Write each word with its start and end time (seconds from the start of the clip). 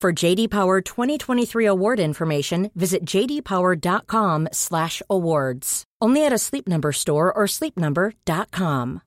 For 0.00 0.12
JD 0.12 0.50
Power 0.50 0.80
2023 0.80 1.66
award 1.66 1.98
information, 1.98 2.70
visit 2.76 3.04
jdpower.com/awards. 3.04 5.84
Only 6.00 6.24
at 6.24 6.32
a 6.32 6.38
Sleep 6.38 6.68
Number 6.68 6.92
store 6.92 7.36
or 7.36 7.48
sleepnumber.com. 7.48 9.00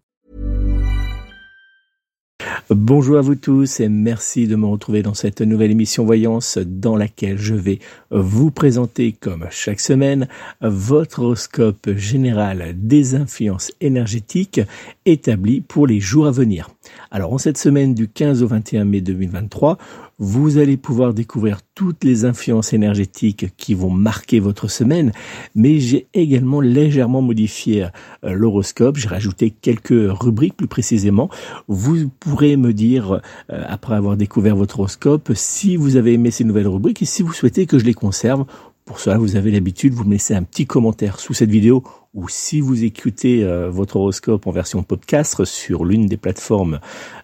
Bonjour 2.70 3.18
à 3.18 3.22
vous 3.22 3.36
tous 3.36 3.80
et 3.80 3.90
merci 3.90 4.48
de 4.48 4.56
me 4.56 4.66
retrouver 4.66 5.04
dans 5.04 5.14
cette 5.14 5.42
nouvelle 5.42 5.72
émission 5.72 6.06
Voyance 6.06 6.58
dans 6.58 6.96
laquelle 6.96 7.38
je 7.38 7.54
vais 7.54 7.80
vous 8.12 8.50
présenter 8.50 9.12
comme 9.12 9.48
chaque 9.50 9.80
semaine 9.80 10.28
votre 10.62 11.20
horoscope 11.20 11.92
général 11.96 12.74
des 12.76 13.16
influences 13.16 13.72
énergétiques 13.82 14.62
établi 15.06 15.62
pour 15.62 15.86
les 15.86 16.00
jours 16.00 16.28
à 16.28 16.32
venir. 16.32 16.70
Alors 17.12 17.34
en 17.34 17.38
cette 17.38 17.58
semaine 17.58 17.94
du 17.94 18.08
15 18.08 18.44
au 18.44 18.48
21 18.48 18.86
mai 18.86 19.02
2023, 19.02 19.78
vous 20.22 20.60
allez 20.60 20.78
pouvoir 20.78 21.16
découvrir 21.16 21.62
toutes 21.74 22.04
les 22.04 22.26
influences 22.26 22.74
énergétiques 22.74 23.48
qui 23.58 23.74
vont 23.74 23.90
marquer 23.90 24.40
votre 24.40 24.68
semaine, 24.68 25.12
mais 25.56 25.80
j'ai 25.80 26.08
également 26.14 26.62
légèrement 26.62 27.24
modifié 27.24 27.88
euh, 28.24 28.34
l'horoscope, 28.34 28.98
j'ai 28.98 29.08
rajouté 29.08 29.50
quelques 29.50 29.90
rubriques 29.90 30.56
plus 30.56 30.68
précisément. 30.68 31.30
Vous 31.68 32.08
pourrez 32.20 32.56
me 32.56 32.72
dire, 32.72 33.20
euh, 33.52 33.64
après 33.68 33.96
avoir 33.96 34.16
découvert 34.16 34.56
votre 34.56 34.80
horoscope, 34.80 35.32
si 35.34 35.76
vous 35.76 35.96
avez 35.96 36.14
aimé 36.14 36.30
ces 36.30 36.44
nouvelles 36.44 36.68
rubriques 36.68 37.02
et 37.02 37.06
si 37.06 37.24
vous 37.24 37.34
souhaitez 37.34 37.66
que 37.66 37.80
je 37.80 37.86
les 37.86 37.96
conserve. 37.96 38.46
Pour 38.86 39.00
cela, 39.00 39.18
vous 39.18 39.36
avez 39.36 39.50
l'habitude, 39.50 39.94
vous 39.94 40.04
me 40.04 40.12
laissez 40.12 40.36
un 40.36 40.44
petit 40.44 40.68
commentaire 40.68 41.20
sous 41.20 41.34
cette 41.34 41.50
vidéo 41.50 41.84
ou 42.14 42.28
si 42.28 42.60
vous 42.60 42.84
écoutez 42.84 43.44
euh, 43.44 43.70
votre 43.70 43.96
horoscope 43.96 44.46
en 44.46 44.52
version 44.52 44.84
podcast 44.84 45.46
sur 45.46 45.86
l'une 45.86 46.08
des 46.08 46.18
plateformes 46.18 46.80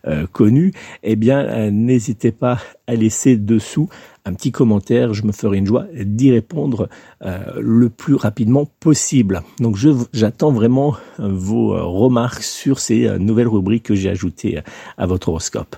euh, 0.08 0.26
connues, 0.32 0.72
eh 1.04 1.18
bien, 1.18 1.40
euh, 1.40 1.72
n'hésitez 1.72 2.32
pas 2.32 2.60
à 2.88 2.96
laisser 2.96 3.36
dessous 3.36 3.90
un 4.24 4.34
petit 4.34 4.52
commentaire. 4.52 5.14
Je 5.14 5.24
me 5.24 5.34
ferai 5.34 5.58
une 5.58 5.66
joie 5.66 5.88
d'y 5.94 6.32
répondre 6.32 6.90
le 7.22 7.90
plus 7.90 8.16
rapidement 8.16 8.66
possible. 8.82 9.42
Donc, 9.60 9.78
j'attends 10.12 10.52
vraiment 10.52 10.98
vos 11.18 11.70
remarques 11.70 12.44
sur 12.44 12.80
ces 12.80 13.18
nouvelles 13.20 13.48
rubriques 13.48 13.84
que 13.84 13.96
j'ai 13.96 14.10
ajoutées 14.10 14.62
à 14.98 15.06
votre 15.06 15.30
horoscope. 15.30 15.78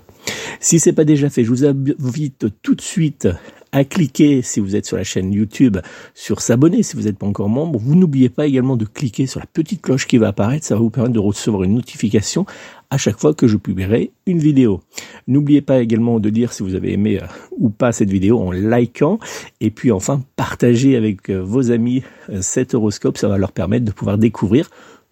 Si 0.59 0.79
c'est 0.79 0.93
pas 0.93 1.05
déjà 1.05 1.29
fait, 1.29 1.43
je 1.43 1.49
vous 1.49 1.65
invite 1.65 2.47
tout 2.63 2.73
de 2.73 2.81
suite 2.81 3.27
à 3.71 3.83
cliquer 3.83 4.41
si 4.41 4.59
vous 4.59 4.75
êtes 4.75 4.85
sur 4.85 4.97
la 4.97 5.03
chaîne 5.03 5.31
YouTube 5.31 5.77
sur 6.13 6.41
s'abonner 6.41 6.83
si 6.83 6.95
vous 6.95 7.03
n'êtes 7.03 7.17
pas 7.17 7.27
encore 7.27 7.49
membre. 7.49 7.79
Vous 7.79 7.95
n'oubliez 7.95 8.29
pas 8.29 8.45
également 8.45 8.77
de 8.77 8.85
cliquer 8.85 9.27
sur 9.27 9.39
la 9.39 9.45
petite 9.45 9.81
cloche 9.81 10.07
qui 10.07 10.17
va 10.17 10.29
apparaître. 10.29 10.65
Ça 10.65 10.75
va 10.75 10.81
vous 10.81 10.89
permettre 10.89 11.13
de 11.13 11.19
recevoir 11.19 11.63
une 11.63 11.75
notification 11.75 12.45
à 12.89 12.97
chaque 12.97 13.19
fois 13.19 13.33
que 13.33 13.47
je 13.47 13.57
publierai 13.57 14.11
une 14.25 14.39
vidéo. 14.39 14.81
N'oubliez 15.27 15.61
pas 15.61 15.79
également 15.79 16.19
de 16.19 16.29
dire 16.29 16.53
si 16.53 16.63
vous 16.63 16.75
avez 16.75 16.93
aimé 16.93 17.19
euh, 17.21 17.27
ou 17.57 17.69
pas 17.69 17.91
cette 17.91 18.09
vidéo 18.09 18.39
en 18.39 18.51
likant 18.51 19.19
et 19.61 19.69
puis 19.69 19.91
enfin 19.91 20.21
partagez 20.35 20.95
avec 20.95 21.29
euh, 21.29 21.39
vos 21.39 21.71
amis 21.71 22.03
euh, 22.29 22.41
cet 22.41 22.73
horoscope. 22.73 23.17
Ça 23.17 23.27
va 23.27 23.37
leur 23.37 23.51
permettre 23.51 23.85
de 23.85 23.91
pouvoir 23.91 24.17
découvrir 24.17 24.69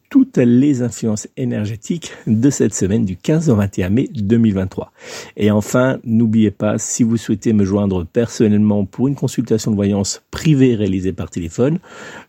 toutes 0.09 0.37
les 0.37 0.81
influences 0.81 1.27
énergétiques 1.37 2.11
de 2.27 2.49
cette 2.49 2.73
semaine 2.73 3.05
du 3.05 3.17
15 3.17 3.49
au 3.49 3.55
21 3.55 3.89
mai 3.89 4.09
2023. 4.13 4.91
Et 5.35 5.51
enfin, 5.51 5.99
n'oubliez 6.05 6.51
pas, 6.51 6.77
si 6.77 7.03
vous 7.03 7.17
souhaitez 7.17 7.53
me 7.53 7.65
joindre 7.65 8.05
personnellement 8.05 8.85
pour 8.85 9.07
une 9.07 9.15
consultation 9.15 9.71
de 9.71 9.75
voyance 9.75 10.23
privée 10.31 10.75
réalisée 10.75 11.13
par 11.13 11.29
téléphone, 11.29 11.79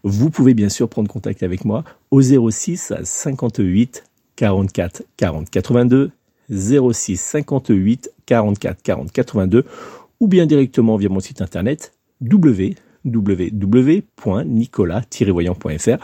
vous 0.03 0.31
pouvez 0.31 0.55
bien 0.55 0.69
sûr 0.69 0.89
prendre 0.89 1.11
contact 1.11 1.43
avec 1.43 1.65
moi 1.65 1.85
au 2.11 2.21
06 2.21 2.95
58 3.03 4.05
44 4.37 5.03
40 5.17 5.51
82 5.51 6.11
06 6.51 7.17
58 7.17 8.11
44 8.27 8.83
40 8.83 9.13
82 9.13 9.65
ou 10.21 10.29
bien 10.29 10.47
directement 10.47 10.97
via 10.97 11.09
mon 11.09 11.21
site 11.21 11.43
internet 11.43 11.93
www 12.21 12.75
www.nicolas-voyant.fr 13.05 15.99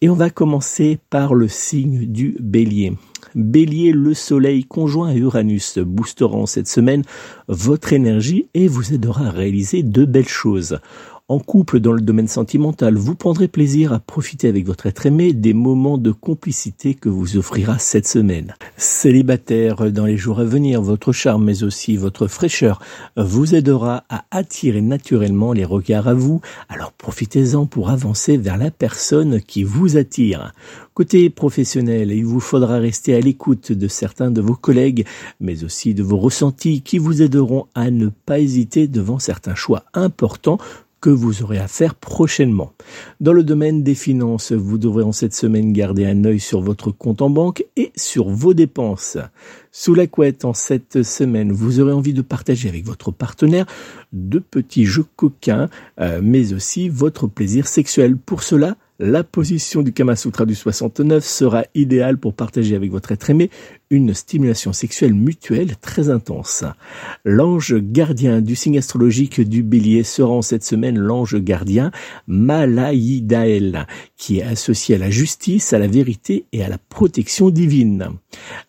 Et 0.00 0.08
on 0.08 0.14
va 0.14 0.30
commencer 0.30 0.98
par 1.10 1.34
le 1.34 1.48
signe 1.48 2.06
du 2.06 2.36
bélier. 2.40 2.94
Bélier, 3.34 3.92
le 3.92 4.14
soleil 4.14 4.64
conjoint 4.64 5.10
à 5.10 5.14
Uranus 5.14 5.78
boosteront 5.78 6.46
cette 6.46 6.68
semaine 6.68 7.02
votre 7.48 7.92
énergie 7.92 8.48
et 8.54 8.68
vous 8.68 8.92
aidera 8.92 9.26
à 9.26 9.30
réaliser 9.30 9.82
de 9.82 10.04
belles 10.04 10.28
choses. 10.28 10.78
En 11.30 11.40
couple 11.40 11.78
dans 11.78 11.92
le 11.92 12.00
domaine 12.00 12.26
sentimental, 12.26 12.96
vous 12.96 13.14
prendrez 13.14 13.48
plaisir 13.48 13.92
à 13.92 13.98
profiter 13.98 14.48
avec 14.48 14.64
votre 14.64 14.86
être 14.86 15.04
aimé 15.04 15.34
des 15.34 15.52
moments 15.52 15.98
de 15.98 16.10
complicité 16.10 16.94
que 16.94 17.10
vous 17.10 17.36
offrira 17.36 17.78
cette 17.78 18.08
semaine. 18.08 18.54
Célibataire, 18.78 19.92
dans 19.92 20.06
les 20.06 20.16
jours 20.16 20.40
à 20.40 20.44
venir, 20.44 20.80
votre 20.80 21.12
charme 21.12 21.44
mais 21.44 21.64
aussi 21.64 21.98
votre 21.98 22.28
fraîcheur 22.28 22.80
vous 23.18 23.54
aidera 23.54 24.04
à 24.08 24.24
attirer 24.30 24.80
naturellement 24.80 25.52
les 25.52 25.66
regards 25.66 26.08
à 26.08 26.14
vous, 26.14 26.40
alors 26.70 26.92
profitez-en 26.92 27.66
pour 27.66 27.90
avancer 27.90 28.38
vers 28.38 28.56
la 28.56 28.70
personne 28.70 29.42
qui 29.42 29.64
vous 29.64 29.98
attire. 29.98 30.54
Côté 30.94 31.28
professionnel, 31.28 32.10
il 32.10 32.24
vous 32.24 32.40
faudra 32.40 32.78
rester 32.78 33.14
à 33.14 33.20
l'écoute 33.20 33.70
de 33.70 33.86
certains 33.86 34.30
de 34.30 34.40
vos 34.40 34.56
collègues, 34.56 35.06
mais 35.40 35.62
aussi 35.62 35.92
de 35.92 36.02
vos 36.02 36.16
ressentis 36.16 36.80
qui 36.80 36.96
vous 36.96 37.20
aideront 37.20 37.66
à 37.74 37.90
ne 37.90 38.08
pas 38.08 38.40
hésiter 38.40 38.88
devant 38.88 39.18
certains 39.18 39.54
choix 39.54 39.84
importants 39.92 40.58
que 41.00 41.10
vous 41.10 41.42
aurez 41.42 41.58
à 41.58 41.68
faire 41.68 41.94
prochainement. 41.94 42.72
Dans 43.20 43.32
le 43.32 43.42
domaine 43.42 43.82
des 43.82 43.94
finances, 43.94 44.52
vous 44.52 44.78
devrez 44.78 45.02
en 45.02 45.12
cette 45.12 45.34
semaine 45.34 45.72
garder 45.72 46.06
un 46.06 46.24
œil 46.24 46.40
sur 46.40 46.60
votre 46.60 46.90
compte 46.90 47.22
en 47.22 47.30
banque 47.30 47.64
et 47.76 47.92
sur 47.96 48.28
vos 48.28 48.54
dépenses. 48.54 49.18
Sous 49.70 49.94
la 49.94 50.06
couette, 50.06 50.44
en 50.44 50.54
cette 50.54 51.02
semaine, 51.02 51.52
vous 51.52 51.80
aurez 51.80 51.92
envie 51.92 52.14
de 52.14 52.22
partager 52.22 52.68
avec 52.68 52.84
votre 52.84 53.10
partenaire 53.10 53.66
de 54.12 54.38
petits 54.38 54.86
jeux 54.86 55.06
coquins, 55.16 55.68
euh, 56.00 56.20
mais 56.22 56.52
aussi 56.52 56.88
votre 56.88 57.26
plaisir 57.26 57.68
sexuel. 57.68 58.16
Pour 58.16 58.42
cela, 58.42 58.76
La 59.00 59.22
position 59.22 59.82
du 59.82 59.92
Kama 59.92 60.16
Sutra 60.16 60.44
du 60.44 60.56
69 60.56 61.24
sera 61.24 61.62
idéale 61.76 62.18
pour 62.18 62.34
partager 62.34 62.74
avec 62.74 62.90
votre 62.90 63.12
être 63.12 63.30
aimé 63.30 63.48
une 63.90 64.12
stimulation 64.12 64.72
sexuelle 64.72 65.14
mutuelle 65.14 65.76
très 65.76 66.10
intense. 66.10 66.64
L'ange 67.24 67.76
gardien 67.78 68.40
du 68.40 68.56
signe 68.56 68.76
astrologique 68.76 69.40
du 69.40 69.62
bélier 69.62 70.02
sera 70.02 70.32
en 70.32 70.42
cette 70.42 70.64
semaine 70.64 70.98
l'ange 70.98 71.36
gardien 71.36 71.92
Malaïdael, 72.26 73.86
qui 74.16 74.40
est 74.40 74.42
associé 74.42 74.96
à 74.96 74.98
la 74.98 75.10
justice, 75.10 75.72
à 75.72 75.78
la 75.78 75.86
vérité 75.86 76.46
et 76.50 76.64
à 76.64 76.68
la 76.68 76.78
protection 76.78 77.50
divine. 77.50 78.08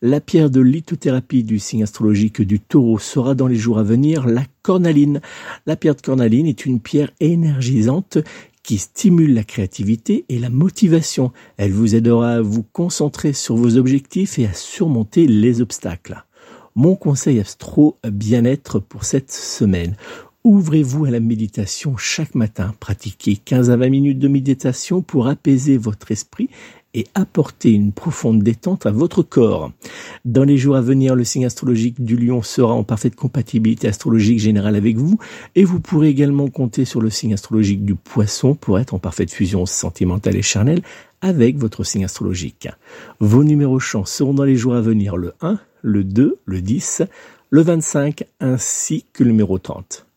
La 0.04 0.22
pierre 0.22 0.52
de 0.52 0.62
lithothérapie 0.62 1.44
du 1.44 1.58
signe 1.58 1.82
astrologique 1.82 2.44
du 2.44 2.60
taureau 2.60 3.00
sera 3.00 3.34
dans 3.34 3.48
les 3.48 3.56
jours 3.56 3.80
à 3.80 3.84
venir 3.84 4.28
la 4.28 4.44
cornaline. 4.62 5.22
La 5.66 5.76
pierre 5.76 5.96
de 5.96 6.02
cornaline 6.02 6.46
est 6.46 6.66
une 6.66 6.80
pierre 6.80 7.10
énergisante 7.20 8.20
qui 8.64 8.78
stimule 8.78 9.34
la 9.34 9.44
créativité 9.44 10.26
et 10.30 10.40
la 10.40 10.50
motivation. 10.50 11.32
Elle 11.58 11.72
vous 11.72 11.96
aidera 11.96 12.34
à 12.34 12.42
vous 12.42 12.64
concentrer 12.64 13.34
sur 13.34 13.56
vos 13.56 13.78
objectifs 13.78 14.40
et 14.40 14.46
à 14.46 14.54
surmonter 14.54 15.28
les 15.28 15.62
obstacles. 15.62 16.24
Mon 16.76 16.96
conseil 16.96 17.40
astro 17.40 17.98
bien-être 18.04 18.80
pour 18.80 19.04
cette 19.04 19.32
semaine. 19.32 19.96
Ouvrez-vous 20.46 21.06
à 21.06 21.12
la 21.12 21.20
méditation 21.20 21.98
chaque 21.98 22.34
matin. 22.34 22.74
Pratiquez 22.80 23.36
15 23.36 23.70
à 23.72 23.76
20 23.76 23.90
minutes 23.90 24.20
de 24.20 24.30
méditation 24.30 25.02
pour 25.02 25.28
apaiser 25.28 25.78
votre 25.78 26.12
esprit 26.12 26.50
et 27.00 27.08
apporter 27.16 27.72
une 27.72 27.94
profonde 27.94 28.44
détente 28.44 28.86
à 28.86 28.92
votre 28.92 29.24
corps. 29.24 29.72
Dans 30.26 30.44
les 30.44 30.58
jours 30.58 30.76
à 30.76 30.82
venir, 30.82 31.16
le 31.16 31.24
signe 31.24 31.46
astrologique 31.46 32.04
du 32.04 32.18
lion 32.18 32.42
sera 32.42 32.74
en 32.74 32.84
parfaite 32.84 33.16
compatibilité 33.16 33.88
astrologique 33.88 34.40
générale 34.40 34.76
avec 34.76 34.98
vous 34.98 35.18
et 35.56 35.64
vous 35.64 35.80
pourrez 35.80 36.10
également 36.10 36.50
compter 36.50 36.84
sur 36.84 37.00
le 37.00 37.10
signe 37.10 37.34
astrologique 37.34 37.86
du 37.86 37.96
poisson 37.96 38.54
pour 38.54 38.80
être 38.80 38.94
en 38.94 39.00
parfaite 39.00 39.32
fusion 39.32 39.66
sentimentale 39.66 40.36
et 40.36 40.42
charnelle 40.42 40.82
avec 41.22 41.58
votre 41.58 41.86
signe 41.86 42.04
astrologique. 42.04 42.68
Vos 43.22 43.46
numéros 43.46 43.80
chance 43.80 44.12
seront 44.12 44.34
dans 44.34 44.44
les 44.44 44.56
jours 44.58 44.76
à 44.76 44.82
venir 44.82 45.16
le 45.16 45.34
1, 45.42 45.58
le 45.82 46.04
2, 46.04 46.38
le 46.44 46.62
10, 46.62 47.04
le 47.50 47.62
25 47.62 48.26
ainsi 48.42 49.06
que 49.14 49.24
le 49.24 49.32
numéro 49.32 49.58
30. 49.58 50.09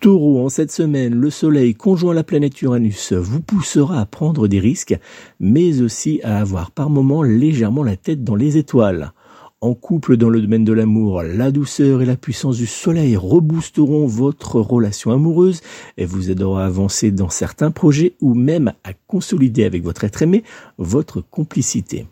Taureau, 0.00 0.42
en 0.42 0.48
cette 0.48 0.72
semaine, 0.72 1.14
le 1.14 1.28
Soleil 1.28 1.74
conjoint 1.74 2.14
la 2.14 2.24
planète 2.24 2.62
Uranus 2.62 3.12
vous 3.12 3.42
poussera 3.42 4.00
à 4.00 4.06
prendre 4.06 4.48
des 4.48 4.58
risques, 4.58 4.98
mais 5.40 5.82
aussi 5.82 6.22
à 6.24 6.40
avoir 6.40 6.70
par 6.70 6.88
moments 6.88 7.22
légèrement 7.22 7.82
la 7.82 7.96
tête 7.96 8.24
dans 8.24 8.34
les 8.34 8.56
étoiles. 8.56 9.12
En 9.60 9.74
couple 9.74 10.16
dans 10.16 10.30
le 10.30 10.40
domaine 10.40 10.64
de 10.64 10.72
l'amour, 10.72 11.22
la 11.22 11.50
douceur 11.50 12.00
et 12.00 12.06
la 12.06 12.16
puissance 12.16 12.56
du 12.56 12.66
soleil 12.66 13.14
reboosteront 13.14 14.06
votre 14.06 14.58
relation 14.58 15.10
amoureuse 15.10 15.60
et 15.98 16.06
vous 16.06 16.30
aideront 16.30 16.56
à 16.56 16.64
avancer 16.64 17.10
dans 17.10 17.28
certains 17.28 17.70
projets 17.70 18.14
ou 18.22 18.32
même 18.32 18.72
à 18.84 18.94
consolider 19.06 19.64
avec 19.64 19.82
votre 19.84 20.04
être 20.04 20.22
aimé 20.22 20.44
votre 20.78 21.20
complicité. 21.20 22.06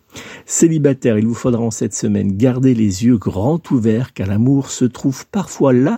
Célibataire, 0.45 1.19
il 1.19 1.27
vous 1.27 1.33
faudra 1.33 1.63
en 1.63 1.71
cette 1.71 1.95
semaine 1.95 2.37
garder 2.37 2.75
les 2.75 3.07
yeux 3.07 3.17
grands 3.17 3.63
ouverts 3.71 4.13
car 4.13 4.27
l'amour 4.27 4.71
se 4.71 4.85
trouve 4.85 5.27
parfois 5.29 5.73
là 5.73 5.97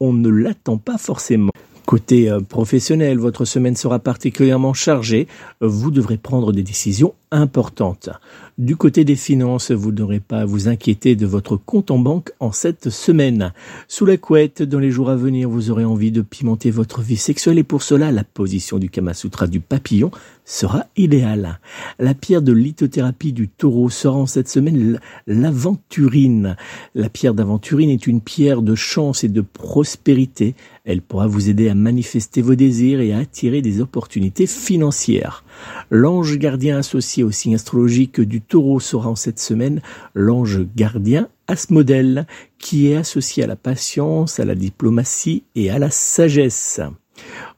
on 0.00 0.12
ne 0.12 0.28
l'attend 0.28 0.78
pas 0.78 0.98
forcément. 0.98 1.52
Côté 1.86 2.28
euh, 2.28 2.40
professionnel, 2.40 3.18
votre 3.18 3.44
semaine 3.44 3.76
sera 3.76 4.00
particulièrement 4.00 4.74
chargée. 4.74 5.28
Vous 5.60 5.92
devrez 5.92 6.16
prendre 6.16 6.52
des 6.52 6.64
décisions 6.64 7.14
importantes. 7.30 8.10
Du 8.58 8.76
côté 8.76 9.04
des 9.04 9.16
finances, 9.16 9.70
vous 9.70 9.92
n'aurez 9.92 10.20
pas 10.20 10.38
à 10.38 10.44
vous 10.46 10.68
inquiéter 10.68 11.14
de 11.14 11.26
votre 11.26 11.56
compte 11.56 11.90
en 11.90 11.98
banque 11.98 12.32
en 12.40 12.52
cette 12.52 12.88
semaine. 12.88 13.52
Sous 13.86 14.06
la 14.06 14.16
couette, 14.16 14.62
dans 14.62 14.78
les 14.78 14.90
jours 14.90 15.10
à 15.10 15.16
venir, 15.16 15.50
vous 15.50 15.70
aurez 15.70 15.84
envie 15.84 16.10
de 16.10 16.22
pimenter 16.22 16.70
votre 16.70 17.02
vie 17.02 17.18
sexuelle 17.18 17.58
et 17.58 17.64
pour 17.64 17.82
cela, 17.82 18.10
la 18.12 18.24
position 18.24 18.78
du 18.78 18.88
Kama 18.88 19.12
Sutra 19.12 19.46
du 19.46 19.60
papillon 19.60 20.10
sera 20.46 20.86
idéale. 20.96 21.58
La 21.98 22.14
pierre 22.14 22.40
de 22.40 22.52
lithothérapie 22.52 23.32
du 23.32 23.48
taureau 23.48 23.90
sera 23.90 24.16
en 24.16 24.26
cette 24.26 24.48
semaine 24.48 25.00
l'aventurine. 25.26 26.56
La 26.94 27.10
pierre 27.10 27.34
d'aventurine 27.34 27.90
est 27.90 28.06
une 28.06 28.20
pierre 28.20 28.62
de 28.62 28.74
chance 28.74 29.24
et 29.24 29.28
de 29.28 29.42
prospérité. 29.42 30.54
Elle 30.84 31.02
pourra 31.02 31.26
vous 31.26 31.50
aider 31.50 31.68
à 31.68 31.74
manifester 31.74 32.40
vos 32.40 32.54
désirs 32.54 33.00
et 33.00 33.12
à 33.12 33.18
attirer 33.18 33.60
des 33.60 33.80
opportunités 33.80 34.46
financières. 34.46 35.44
L'ange 35.90 36.36
gardien 36.38 36.78
associé 36.78 37.24
au 37.24 37.30
signe 37.30 37.54
astrologique 37.54 38.20
du 38.20 38.40
taureau 38.40 38.80
sera 38.80 39.08
en 39.08 39.16
cette 39.16 39.38
semaine 39.38 39.80
l'ange 40.14 40.60
gardien 40.76 41.28
Asmodèle, 41.48 42.26
qui 42.58 42.90
est 42.90 42.96
associé 42.96 43.44
à 43.44 43.46
la 43.46 43.56
patience, 43.56 44.40
à 44.40 44.44
la 44.44 44.54
diplomatie 44.54 45.44
et 45.54 45.70
à 45.70 45.78
la 45.78 45.90
sagesse. 45.90 46.80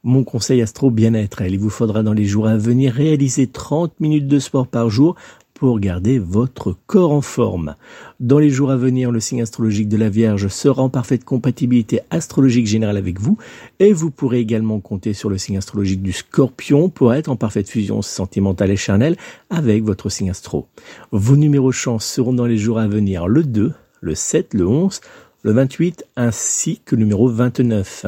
Mon 0.05 0.25
conseil 0.25 0.63
astro 0.63 0.91
bien-être, 0.91 1.43
il 1.43 1.59
vous 1.59 1.71
faudra 1.71 2.03
dans 2.03 2.13
les 2.13 2.25
jours 2.25 2.47
à 2.47 2.57
venir 2.57 2.93
réaliser 2.93 3.47
30 3.47 3.99
minutes 3.99 4.29
de 4.29 4.39
sport 4.39 4.69
par 4.69 4.91
jour 4.91 5.17
pour 5.59 5.81
garder 5.81 6.19
votre 6.19 6.77
corps 6.87 7.13
en 7.13 7.21
forme. 7.21 7.75
Dans 8.21 8.39
les 8.39 8.49
jours 8.49 8.71
à 8.71 8.77
venir, 8.77 9.11
le 9.11 9.21
signe 9.21 9.43
astrologique 9.43 9.89
de 9.89 9.97
la 9.97 10.09
Vierge 10.09 10.49
sera 10.49 10.83
en 10.83 10.89
parfaite 10.89 11.25
compatibilité 11.25 12.01
astrologique 12.11 12.67
générale 12.67 12.97
avec 12.97 13.21
vous 13.21 13.37
et 13.81 13.93
vous 13.93 14.11
pourrez 14.11 14.39
également 14.39 14.79
compter 14.79 15.15
sur 15.15 15.29
le 15.29 15.39
signe 15.39 15.59
astrologique 15.59 16.03
du 16.03 16.13
Scorpion 16.13 16.89
pour 16.89 17.13
être 17.13 17.29
en 17.29 17.37
parfaite 17.37 17.69
fusion 17.69 18.03
sentimentale 18.03 18.71
et 18.71 18.77
charnelle 18.77 19.17
avec 19.51 19.83
votre 19.83 20.09
signe 20.09 20.31
astro. 20.31 20.69
Vos 21.11 21.37
numéros 21.37 21.73
chance 21.73 22.07
seront 22.07 22.33
dans 22.33 22.47
les 22.47 22.59
jours 22.59 22.79
à 22.79 22.87
venir 22.87 23.27
le 23.27 23.43
2, 23.43 23.73
le 24.01 24.15
7, 24.15 24.55
le 24.55 24.67
11, 24.67 25.01
le 25.43 25.53
28 25.53 26.05
ainsi 26.17 26.81
que 26.85 26.95
le 26.95 27.03
numéro 27.03 27.29
29. 27.29 28.07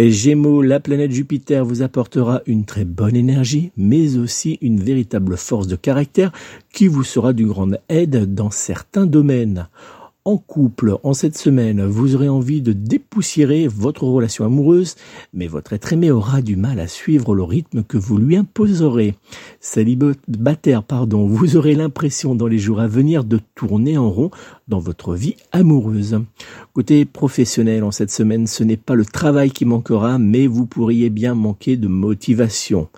Gémeaux, 0.00 0.62
la 0.62 0.78
planète 0.78 1.10
Jupiter 1.10 1.64
vous 1.64 1.82
apportera 1.82 2.42
une 2.46 2.64
très 2.64 2.84
bonne 2.84 3.16
énergie, 3.16 3.72
mais 3.76 4.16
aussi 4.16 4.56
une 4.62 4.80
véritable 4.80 5.36
force 5.36 5.66
de 5.66 5.74
caractère 5.74 6.30
qui 6.72 6.86
vous 6.86 7.02
sera 7.02 7.32
d'une 7.32 7.48
grande 7.48 7.80
aide 7.88 8.32
dans 8.32 8.50
certains 8.52 9.06
domaines 9.06 9.68
en 10.28 10.36
couple 10.36 10.98
en 11.04 11.14
cette 11.14 11.38
semaine, 11.38 11.86
vous 11.86 12.14
aurez 12.14 12.28
envie 12.28 12.60
de 12.60 12.74
dépoussiérer 12.74 13.66
votre 13.66 14.04
relation 14.04 14.44
amoureuse, 14.44 14.94
mais 15.32 15.46
votre 15.46 15.72
être 15.72 15.94
aimé 15.94 16.10
aura 16.10 16.42
du 16.42 16.54
mal 16.54 16.80
à 16.80 16.86
suivre 16.86 17.34
le 17.34 17.42
rythme 17.42 17.82
que 17.82 17.96
vous 17.96 18.18
lui 18.18 18.36
imposerez. 18.36 19.14
Célibataire, 19.58 20.82
pardon, 20.82 21.26
vous 21.26 21.56
aurez 21.56 21.74
l'impression 21.74 22.34
dans 22.34 22.46
les 22.46 22.58
jours 22.58 22.80
à 22.80 22.88
venir 22.88 23.24
de 23.24 23.40
tourner 23.54 23.96
en 23.96 24.10
rond 24.10 24.30
dans 24.68 24.80
votre 24.80 25.14
vie 25.14 25.36
amoureuse. 25.50 26.20
Côté 26.74 27.06
professionnel, 27.06 27.82
en 27.82 27.90
cette 27.90 28.10
semaine, 28.10 28.46
ce 28.46 28.64
n'est 28.64 28.76
pas 28.76 28.94
le 28.94 29.06
travail 29.06 29.50
qui 29.50 29.64
manquera, 29.64 30.18
mais 30.18 30.46
vous 30.46 30.66
pourriez 30.66 31.08
bien 31.08 31.34
manquer 31.34 31.78
de 31.78 31.88
motivation. 31.88 32.88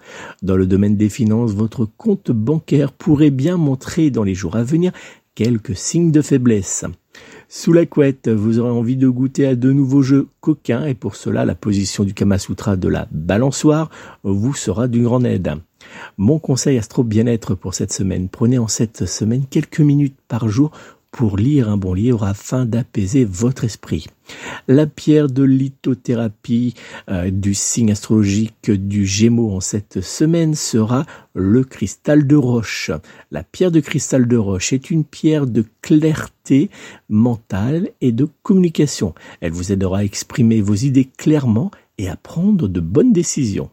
Dans 0.43 0.57
le 0.57 0.67
domaine 0.67 0.97
des 0.97 1.09
finances, 1.09 1.53
votre 1.53 1.85
compte 1.85 2.33
bancaire 2.33 2.91
pourrait 2.91 3.31
bien 3.31 3.57
montrer 3.57 4.11
dans 4.11 4.25
les 4.25 4.35
jours 4.35 4.57
à 4.57 4.65
venir 4.65 4.91
signes 5.75 6.11
de 6.11 6.23
faiblesse. 6.23 6.85
Sous 7.49 7.73
la 7.73 7.87
couette, 7.87 8.29
vous 8.29 8.59
aurez 8.59 8.71
envie 8.71 8.97
de 8.97 9.09
goûter 9.09 9.47
à 9.47 9.57
de 9.57 9.73
nouveaux 9.73 10.03
jeux 10.03 10.29
coquins 10.41 10.85
et 10.85 10.95
pour 10.95 11.17
cela, 11.17 11.45
la 11.45 11.55
position 11.55 12.05
du 12.05 12.15
Kama 12.15 12.39
Sutra 12.39 12.77
de 12.77 12.89
la 12.89 13.09
balançoire 13.11 13.91
vous 14.23 14.55
sera 14.55 14.87
d'une 14.87 15.05
grande 15.05 15.27
aide. 15.27 15.55
Mon 16.19 16.39
conseil 16.39 16.79
astro 16.79 17.03
bien-être 17.03 17.55
pour 17.55 17.75
cette 17.75 17.93
semaine, 17.93 18.29
prenez 18.29 18.59
en 18.59 18.69
cette 18.69 19.07
semaine 19.07 19.45
quelques 19.49 19.81
minutes 19.81 20.17
par 20.29 20.49
jour 20.49 20.71
pour 21.11 21.37
lire 21.37 21.69
un 21.69 21.77
bon 21.77 21.95
livre 21.95 22.25
afin 22.25 22.65
d'apaiser 22.65 23.25
votre 23.25 23.65
esprit. 23.65 24.07
La 24.69 24.87
pierre 24.87 25.29
de 25.29 25.43
lithothérapie 25.43 26.75
euh, 27.11 27.31
du 27.31 27.55
signe 27.55 27.91
astrologique 27.91 28.71
du 28.71 29.05
Gémeaux 29.07 29.51
en 29.53 29.61
cette 29.61 30.01
semaine 30.01 30.55
sera 30.55 31.07
le 31.35 31.65
cristal 31.65 32.27
de 32.27 32.37
roche. 32.37 32.91
La 33.31 33.43
pierre 33.43 33.73
de 33.73 33.81
cristal 33.81 34.29
de 34.29 34.37
roche 34.37 34.73
est 34.73 34.91
une 34.91 35.05
pierre 35.05 35.47
de 35.47 35.65
clarté 35.83 36.71
mentale 37.09 37.91
et 38.01 38.13
de 38.13 38.29
communication. 38.43 39.15
Elle 39.41 39.53
vous 39.53 39.73
aidera 39.73 39.99
à 39.99 40.05
exprimer 40.05 40.61
vos 40.61 40.75
idées 40.75 41.09
clairement 41.17 41.71
et 41.99 42.09
à 42.09 42.17
prendre 42.17 42.69
de 42.69 42.81
bonnes 42.81 43.13
décisions. 43.13 43.71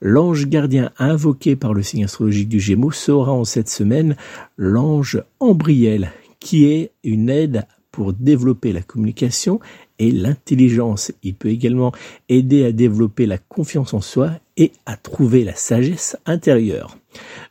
L'ange 0.00 0.46
gardien 0.48 0.90
invoqué 0.98 1.54
par 1.54 1.74
le 1.74 1.82
signe 1.82 2.04
astrologique 2.04 2.48
du 2.48 2.58
Gémeaux 2.58 2.90
sera 2.90 3.32
en 3.32 3.44
cette 3.44 3.68
semaine 3.68 4.16
l'ange 4.56 5.22
Ambriel 5.38 6.10
qui 6.42 6.66
est 6.66 6.90
une 7.04 7.30
aide 7.30 7.66
pour 7.92 8.14
développer 8.14 8.72
la 8.72 8.80
communication 8.80 9.60
et 9.98 10.10
l'intelligence. 10.10 11.12
Il 11.22 11.34
peut 11.34 11.50
également 11.50 11.92
aider 12.30 12.64
à 12.64 12.72
développer 12.72 13.26
la 13.26 13.36
confiance 13.36 13.92
en 13.92 14.00
soi 14.00 14.30
et 14.56 14.72
à 14.86 14.96
trouver 14.96 15.44
la 15.44 15.54
sagesse 15.54 16.16
intérieure. 16.24 16.96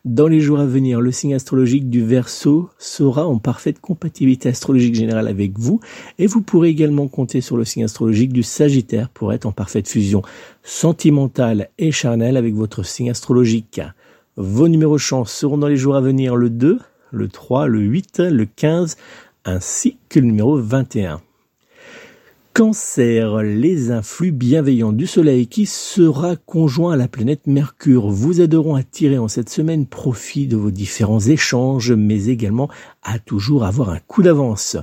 Dans 0.04 0.26
les 0.26 0.40
jours 0.40 0.58
à 0.58 0.66
venir, 0.66 1.00
le 1.00 1.12
signe 1.12 1.34
astrologique 1.34 1.88
du 1.88 2.04
Verseau 2.04 2.70
sera 2.78 3.26
en 3.26 3.38
parfaite 3.38 3.80
compatibilité 3.80 4.48
astrologique 4.48 4.96
générale 4.96 5.28
avec 5.28 5.58
vous 5.58 5.78
et 6.18 6.26
vous 6.26 6.42
pourrez 6.42 6.68
également 6.68 7.06
compter 7.06 7.40
sur 7.40 7.56
le 7.56 7.64
signe 7.64 7.84
astrologique 7.84 8.32
du 8.32 8.42
Sagittaire 8.42 9.08
pour 9.10 9.32
être 9.32 9.46
en 9.46 9.52
parfaite 9.52 9.88
fusion 9.88 10.22
sentimentale 10.64 11.68
et 11.78 11.92
charnelle 11.92 12.36
avec 12.36 12.54
votre 12.54 12.82
signe 12.82 13.10
astrologique. 13.10 13.80
Vos 14.36 14.66
numéros 14.66 14.98
chance 14.98 15.32
seront 15.32 15.58
dans 15.58 15.68
les 15.68 15.76
jours 15.76 15.94
à 15.94 16.00
venir 16.00 16.34
le 16.34 16.50
2, 16.50 16.78
le 17.12 17.28
3, 17.28 17.68
le 17.68 17.80
8, 17.80 18.18
le 18.18 18.46
15, 18.46 18.96
ainsi 19.44 19.98
que 20.08 20.18
le 20.18 20.26
numéro 20.26 20.56
21. 20.56 21.20
Cancer, 22.54 23.42
les 23.42 23.90
influx 23.90 24.30
bienveillants 24.30 24.92
du 24.92 25.06
Soleil 25.06 25.46
qui 25.46 25.64
sera 25.64 26.36
conjoint 26.36 26.92
à 26.92 26.96
la 26.96 27.08
planète 27.08 27.46
Mercure 27.46 28.10
vous 28.10 28.42
aideront 28.42 28.74
à 28.74 28.82
tirer 28.82 29.16
en 29.16 29.28
cette 29.28 29.48
semaine 29.48 29.86
profit 29.86 30.46
de 30.46 30.56
vos 30.56 30.70
différents 30.70 31.20
échanges, 31.20 31.92
mais 31.92 32.26
également 32.26 32.68
à 33.02 33.18
toujours 33.18 33.64
avoir 33.64 33.88
un 33.88 34.00
coup 34.00 34.22
d'avance. 34.22 34.76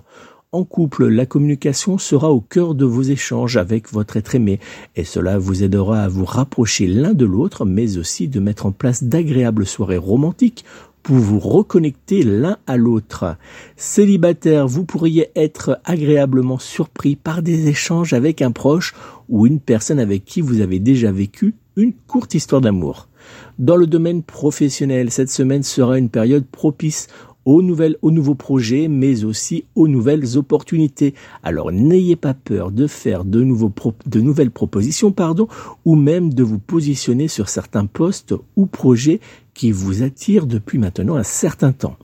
En 0.51 0.63
couple, 0.63 1.09
la 1.09 1.27
communication 1.27 2.00
sera 2.00 2.31
au 2.31 2.41
cœur 2.41 2.74
de 2.74 2.86
vos 2.86 3.03
échanges 3.03 3.55
avec 3.55 3.93
votre 3.93 4.17
être 4.17 4.33
aimé 4.33 4.59
et 4.95 5.03
cela 5.03 5.38
vous 5.38 5.62
aidera 5.63 6.01
à 6.01 6.07
vous 6.07 6.25
rapprocher 6.25 6.88
l'un 6.88 7.13
de 7.13 7.25
l'autre, 7.25 7.65
mais 7.65 8.00
aussi 8.00 8.27
de 8.27 8.39
mettre 8.39 8.65
en 8.65 8.71
place 8.71 9.03
d'agréables 9.03 9.67
soirées 9.67 9.98
romantiques 9.98 10.65
pour 11.03 11.18
vous 11.18 11.39
reconnecter 11.39 12.24
l'un 12.24 12.58
à 12.68 12.77
l'autre. 12.77 13.38
Célibataire, 13.75 14.68
vous 14.68 14.86
pourriez 14.86 15.29
être 15.36 15.79
agréablement 15.84 16.60
surpris 16.60 17.15
par 17.15 17.41
des 17.41 17.68
échanges 17.68 18.13
avec 18.13 18.41
un 18.41 18.51
proche 18.51 18.94
ou 19.27 19.48
une 19.48 19.60
personne 19.60 20.00
avec 20.00 20.25
qui 20.25 20.41
vous 20.41 20.62
avez 20.62 20.79
déjà 20.79 21.12
vécu 21.12 21.56
une 21.75 21.94
courte 21.94 22.34
histoire 22.34 22.62
d'amour. 22.62 23.08
Dans 23.58 23.75
le 23.75 23.88
domaine 23.88 24.24
professionnel, 24.24 25.12
cette 25.12 25.29
semaine 25.29 25.63
sera 25.63 25.98
une 25.98 26.10
période 26.10 26.46
propice 26.46 27.08
aux, 27.46 27.62
nouveaux 27.62 28.36
projets, 28.36 28.88
mais 28.88 29.24
aussi 29.24 29.65
aux 29.75 29.88
nouvelles 29.88 30.38
opportunités. 30.38 31.13
Alors 31.43 31.72
n'ayez 31.72 32.15
pas 32.15 32.34
peur 32.34 32.72
de 32.72 32.88
faire 32.88 33.25
de, 33.25 33.43
nouvelles 33.43 34.51
propositions, 34.51 35.13
ou 35.86 35.96
même 35.96 36.34
de 36.34 36.43
vous 36.43 36.60
positionner 36.60 37.27
sur 37.27 37.50
certains 37.50 37.86
postes 37.86 38.36
ou 38.55 38.65
projets 38.65 39.19
qui 39.53 39.72
vous 39.72 40.03
attirent 40.03 40.46
depuis 40.46 40.77
maintenant 40.77 41.15
un 41.15 41.24
certain 41.24 41.72
temps. 41.72 41.98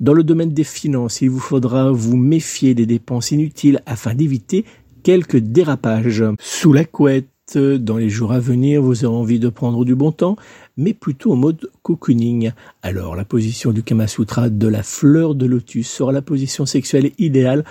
Dans 0.00 0.14
le 0.14 0.24
domaine 0.24 0.52
des 0.52 0.64
finances, 0.64 1.20
il 1.20 1.30
vous 1.30 1.38
faudra 1.38 1.92
vous 1.92 2.16
méfier 2.16 2.74
des 2.74 2.86
dépenses 2.86 3.30
inutiles 3.30 3.80
afin 3.86 4.14
d'éviter 4.14 4.64
quelques 5.02 5.38
dérapages. 5.38 6.24
Sous 6.40 6.72
la 6.72 6.84
couette, 6.84 7.28
dans 7.56 7.96
les 7.96 8.08
jours 8.08 8.32
à 8.32 8.40
venir, 8.40 8.82
vous 8.82 9.04
aurez 9.04 9.16
envie 9.16 9.38
de 9.38 9.48
prendre 9.48 9.84
du 9.84 9.94
bon 9.94 10.12
temps, 10.12 10.36
mais 10.76 10.94
plutôt 10.94 11.32
en 11.32 11.36
mode 11.36 11.70
cocooning. 11.82 12.52
Alors, 12.82 13.16
la 13.16 13.24
position 13.24 13.72
du 13.72 13.82
Kama 13.82 14.06
Sutra 14.06 14.48
de 14.48 14.68
la 14.68 14.82
fleur 14.82 15.34
de 15.34 15.46
lotus 15.46 15.88
sera 15.88 16.12
la 16.12 16.22
position 16.22 16.66
sexuelle 16.66 17.12
idéale 17.18 17.64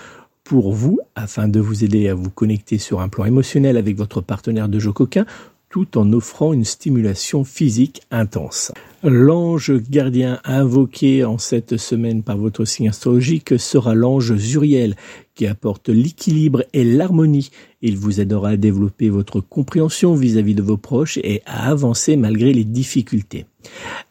pour 0.44 0.74
vous 0.74 1.00
afin 1.16 1.48
de 1.48 1.60
vous 1.60 1.84
aider 1.84 2.10
à 2.10 2.16
vous 2.16 2.30
connecter 2.30 2.78
sur 2.78 3.02
un 3.02 3.10
plan 3.10 3.26
émotionnel 3.26 3.78
avec 3.78 3.96
votre 3.98 4.22
partenaire 4.22 4.70
de 4.70 4.80
jeu 4.80 4.92
coquin 4.92 5.26
tout 5.70 5.98
en 5.98 6.12
offrant 6.14 6.54
une 6.54 6.66
stimulation 6.66 7.44
physique 7.44 8.02
intense. 8.12 8.72
L'ange 9.04 9.72
gardien 9.90 10.40
invoqué 10.44 11.26
en 11.26 11.40
cette 11.40 11.78
semaine 11.78 12.22
par 12.22 12.38
votre 12.38 12.66
signe 12.66 12.90
astrologique 12.90 13.60
sera 13.60 13.96
l'ange 13.96 14.36
Zuriel 14.38 14.96
qui 15.34 15.48
apporte 15.48 15.90
l'équilibre 15.90 16.64
et 16.74 16.84
l'harmonie. 16.84 17.50
Il 17.82 17.98
vous 17.98 18.22
aidera 18.22 18.50
à 18.50 18.58
développer 18.58 19.10
votre 19.10 19.42
compréhension 19.42 20.14
vis-à-vis 20.14 20.54
de 20.54 20.62
vos 20.62 20.78
proches 20.78 21.18
et 21.24 21.42
à 21.48 21.72
avancer 21.72 22.16
malgré 22.16 22.54
les 22.54 22.64
difficultés. 22.64 23.48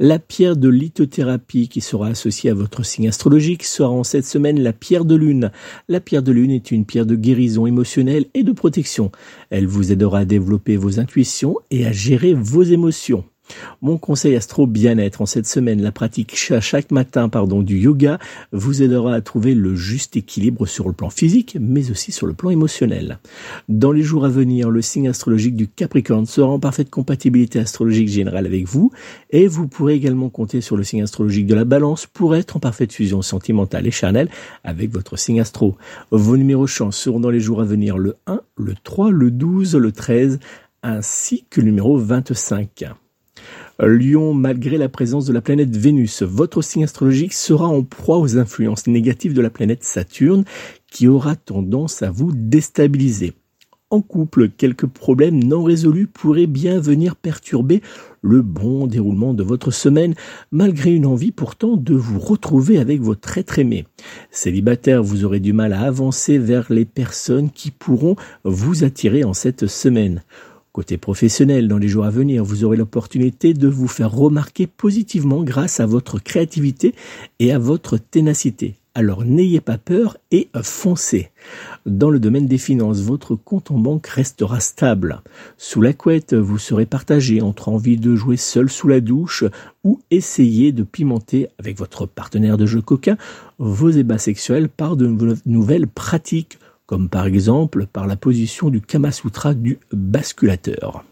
La 0.01 0.19
pierre 0.19 0.57
de 0.57 0.69
lithothérapie 0.69 1.69
qui 1.69 1.81
sera 1.81 2.09
associée 2.09 2.51
à 2.51 2.55
votre 2.55 2.85
signe 2.85 3.07
astrologique 3.07 3.63
sera 3.63 3.91
en 3.91 4.03
cette 4.03 4.27
semaine 4.27 4.61
la 4.61 4.73
pierre 4.73 5.05
de 5.05 5.15
lune. 5.15 5.53
La 5.89 6.01
pierre 6.01 6.25
de 6.25 6.33
lune 6.33 6.51
est 6.51 6.73
une 6.73 6.85
pierre 6.85 7.07
de 7.07 7.15
guérison 7.15 7.65
émotionnelle 7.65 8.27
et 8.35 8.43
de 8.43 8.51
protection. 8.51 9.13
Elle 9.51 9.69
vous 9.69 9.93
aidera 9.93 10.21
à 10.21 10.25
développer 10.25 10.77
vos 10.77 10.99
intuitions 10.99 11.55
et 11.71 11.87
à 11.87 11.93
gérer 11.93 12.35
vos 12.35 12.65
émotions. 12.65 13.23
Mon 13.83 13.99
conseil 13.99 14.37
astro 14.37 14.67
bien-être 14.67 15.23
en 15.23 15.27
cette 15.27 15.47
semaine, 15.47 15.83
la 15.83 15.93
pratique 15.93 16.35
chaque 16.35 16.91
matin 16.91 17.29
pardon, 17.29 17.63
du 17.63 17.79
yoga 17.79 18.19
vous 18.53 18.83
aidera 18.83 19.15
à 19.15 19.21
trouver 19.21 19.55
le 19.55 19.75
juste 19.75 20.17
équilibre 20.17 20.67
sur 20.67 20.87
le 20.89 20.95
plan 20.95 21.11
physique, 21.11 21.57
mais 21.61 21.91
aussi 21.91 22.13
sur 22.13 22.27
le 22.27 22.35
plan 22.35 22.51
émotionnel. 22.51 23.19
Dans 23.69 23.93
les 23.93 24.03
jours 24.03 24.25
à 24.25 24.29
venir, 24.29 24.71
le 24.71 24.83
signe 24.83 25.09
astrologique 25.09 25.57
du 25.57 25.69
Capricorne 25.69 26.27
sera 26.27 26.49
en 26.49 26.59
parfaite 26.59 26.91
compatibilité 26.91 27.59
astrologique 27.59 28.09
générale 28.09 28.47
avec 28.47 28.67
vous, 28.67 28.91
et 29.31 29.47
vous 29.47 29.69
pourrez 29.69 29.95
également 29.95 30.29
compter 30.29 30.61
sur 30.61 30.77
le 30.77 30.85
signe 30.85 31.03
astrologique 31.03 31.47
de 31.47 31.55
la 31.55 31.65
Balance 31.65 32.07
pour 32.07 32.37
être 32.37 32.57
en 32.57 32.61
parfaite 32.61 32.93
fusion 32.93 33.23
sentimentale 33.23 33.87
et 33.87 33.91
charnelle 33.91 34.29
avec 34.65 34.91
votre 34.91 35.17
signe 35.17 35.41
astro. 35.41 35.77
Vos 36.11 36.37
numéros 36.37 36.67
chance 36.67 36.97
seront 36.97 37.21
dans 37.21 37.31
les 37.31 37.41
jours 37.41 37.61
à 37.61 37.65
venir 37.65 37.99
le 37.99 38.17
1, 38.27 38.41
le 38.57 38.75
3, 38.83 39.11
le 39.11 39.31
12, 39.31 39.77
le 39.77 39.93
13, 39.93 40.39
ainsi 40.83 41.45
que 41.51 41.61
le 41.61 41.67
numéro 41.67 41.99
25. 41.99 42.85
Lion, 43.87 44.35
malgré 44.35 44.77
la 44.77 44.89
présence 44.89 45.25
de 45.25 45.33
la 45.33 45.41
planète 45.41 45.75
Vénus, 45.75 46.23
votre 46.23 46.61
signe 46.63 46.85
astrologique 46.85 47.33
sera 47.33 47.67
en 47.67 47.83
proie 47.83 48.19
aux 48.19 48.37
influences 48.37 48.87
négatives 48.87 49.33
de 49.33 49.41
la 49.41 49.51
planète 49.51 49.85
Saturne 49.85 50.45
qui 50.91 51.09
aura 51.09 51.37
tendance 51.37 52.03
à 52.03 52.11
vous 52.11 52.31
déstabiliser. 52.35 53.33
En 53.93 54.03
couple, 54.03 54.51
quelques 54.51 54.87
problèmes 54.87 55.43
non 55.43 55.65
résolus 55.65 56.07
pourraient 56.07 56.47
bien 56.47 56.79
venir 56.79 57.17
perturber 57.17 57.83
le 58.23 58.41
bon 58.41 58.87
déroulement 58.87 59.35
de 59.35 59.43
votre 59.43 59.73
semaine, 59.73 60.15
malgré 60.53 60.95
une 60.95 61.07
envie 61.07 61.33
pourtant 61.33 61.77
de 61.77 61.95
vous 61.95 62.21
retrouver 62.21 62.79
avec 62.79 63.01
votre 63.01 63.37
être 63.37 63.59
aimé. 63.59 63.87
Célibataire, 64.31 65.03
vous 65.03 65.25
aurez 65.25 65.41
du 65.41 65.53
mal 65.53 65.73
à 65.73 65.81
avancer 65.81 66.39
vers 66.39 66.67
les 66.71 66.85
personnes 66.85 67.51
qui 67.51 67.73
pourront 67.73 68.15
vous 68.45 68.85
attirer 68.85 69.25
en 69.25 69.33
cette 69.33 69.67
semaine. 69.67 70.23
Côté 70.81 70.97
professionnel, 70.97 71.69
dans 71.69 71.77
les 71.77 71.89
jours 71.89 72.07
à 72.07 72.11
venir, 72.11 72.43
vous 72.43 72.65
aurez 72.65 72.79
l'opportunité 72.79 73.53
de 73.53 73.69
vous 73.69 73.87
faire 73.87 74.13
remarquer 74.13 74.67
positivement 74.67 75.45
grâce 75.45 75.79
à 75.79 75.85
votre 75.85 76.19
créativité 76.19 76.95
et 77.39 77.53
à 77.53 77.59
votre 77.59 77.99
ténacité. 77.99 78.77
Alors 78.95 79.27
n'ayez 79.27 79.61
pas 79.61 79.77
peur 79.77 80.17
et 80.31 80.49
foncez. 80.63 81.29
Dans 81.85 82.09
le 82.09 82.19
domaine 82.19 82.47
des 82.47 82.57
finances, 82.57 83.03
votre 83.03 83.35
compte 83.35 83.71
en 83.71 83.79
banque 83.79 84.07
restera 84.07 84.59
stable. 84.59 85.21
Sous 85.59 85.83
la 85.83 85.93
couette, 85.93 86.33
vous 86.33 86.57
serez 86.57 86.87
partagé 86.87 87.43
entre 87.43 87.69
envie 87.69 87.99
de 87.99 88.17
jouer 88.17 88.39
seul 88.39 88.71
sous 88.71 88.89
la 88.89 89.03
douche 89.03 89.45
ou 89.85 90.01
essayer 90.11 90.73
de 90.73 90.83
pimenter 90.83 91.49
avec 91.59 91.77
votre 91.77 92.07
partenaire 92.07 92.57
de 92.57 92.65
jeu 92.65 92.81
coquin 92.81 93.19
vos 93.59 93.91
ébats 93.91 94.17
sexuels 94.17 94.71
par 94.71 94.97
de 94.97 95.37
nouvelles 95.45 95.89
pratiques 95.89 96.59
comme 96.91 97.09
par 97.09 97.27
exemple 97.27 97.87
par 97.87 98.09
la 98.09 98.17
position 98.17 98.69
du 98.69 98.81
Kamasutra 98.81 99.55
du 99.55 99.79
basculateur. 99.93 101.05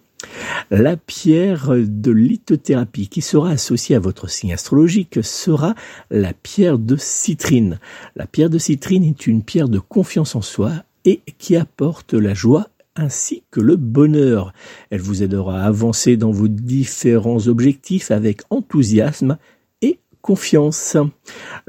La 0.72 0.96
pierre 0.96 1.70
de 1.70 2.10
lithothérapie 2.10 3.06
qui 3.06 3.22
sera 3.22 3.50
associée 3.50 3.94
à 3.94 4.00
votre 4.00 4.28
signe 4.28 4.52
astrologique 4.52 5.20
sera 5.22 5.76
la 6.10 6.32
pierre 6.32 6.80
de 6.80 6.96
citrine. 6.96 7.78
La 8.16 8.26
pierre 8.26 8.50
de 8.50 8.58
citrine 8.58 9.04
est 9.04 9.28
une 9.28 9.44
pierre 9.44 9.68
de 9.68 9.78
confiance 9.78 10.34
en 10.34 10.42
soi 10.42 10.72
et 11.04 11.20
qui 11.38 11.54
apporte 11.54 12.12
la 12.12 12.34
joie 12.34 12.70
ainsi 12.96 13.44
que 13.52 13.60
le 13.60 13.76
bonheur. 13.76 14.52
Elle 14.90 15.00
vous 15.00 15.22
aidera 15.22 15.62
à 15.62 15.66
avancer 15.66 16.16
dans 16.16 16.32
vos 16.32 16.48
différents 16.48 17.46
objectifs 17.46 18.10
avec 18.10 18.42
enthousiasme 18.50 19.38
et 19.80 20.00
confiance. 20.22 20.96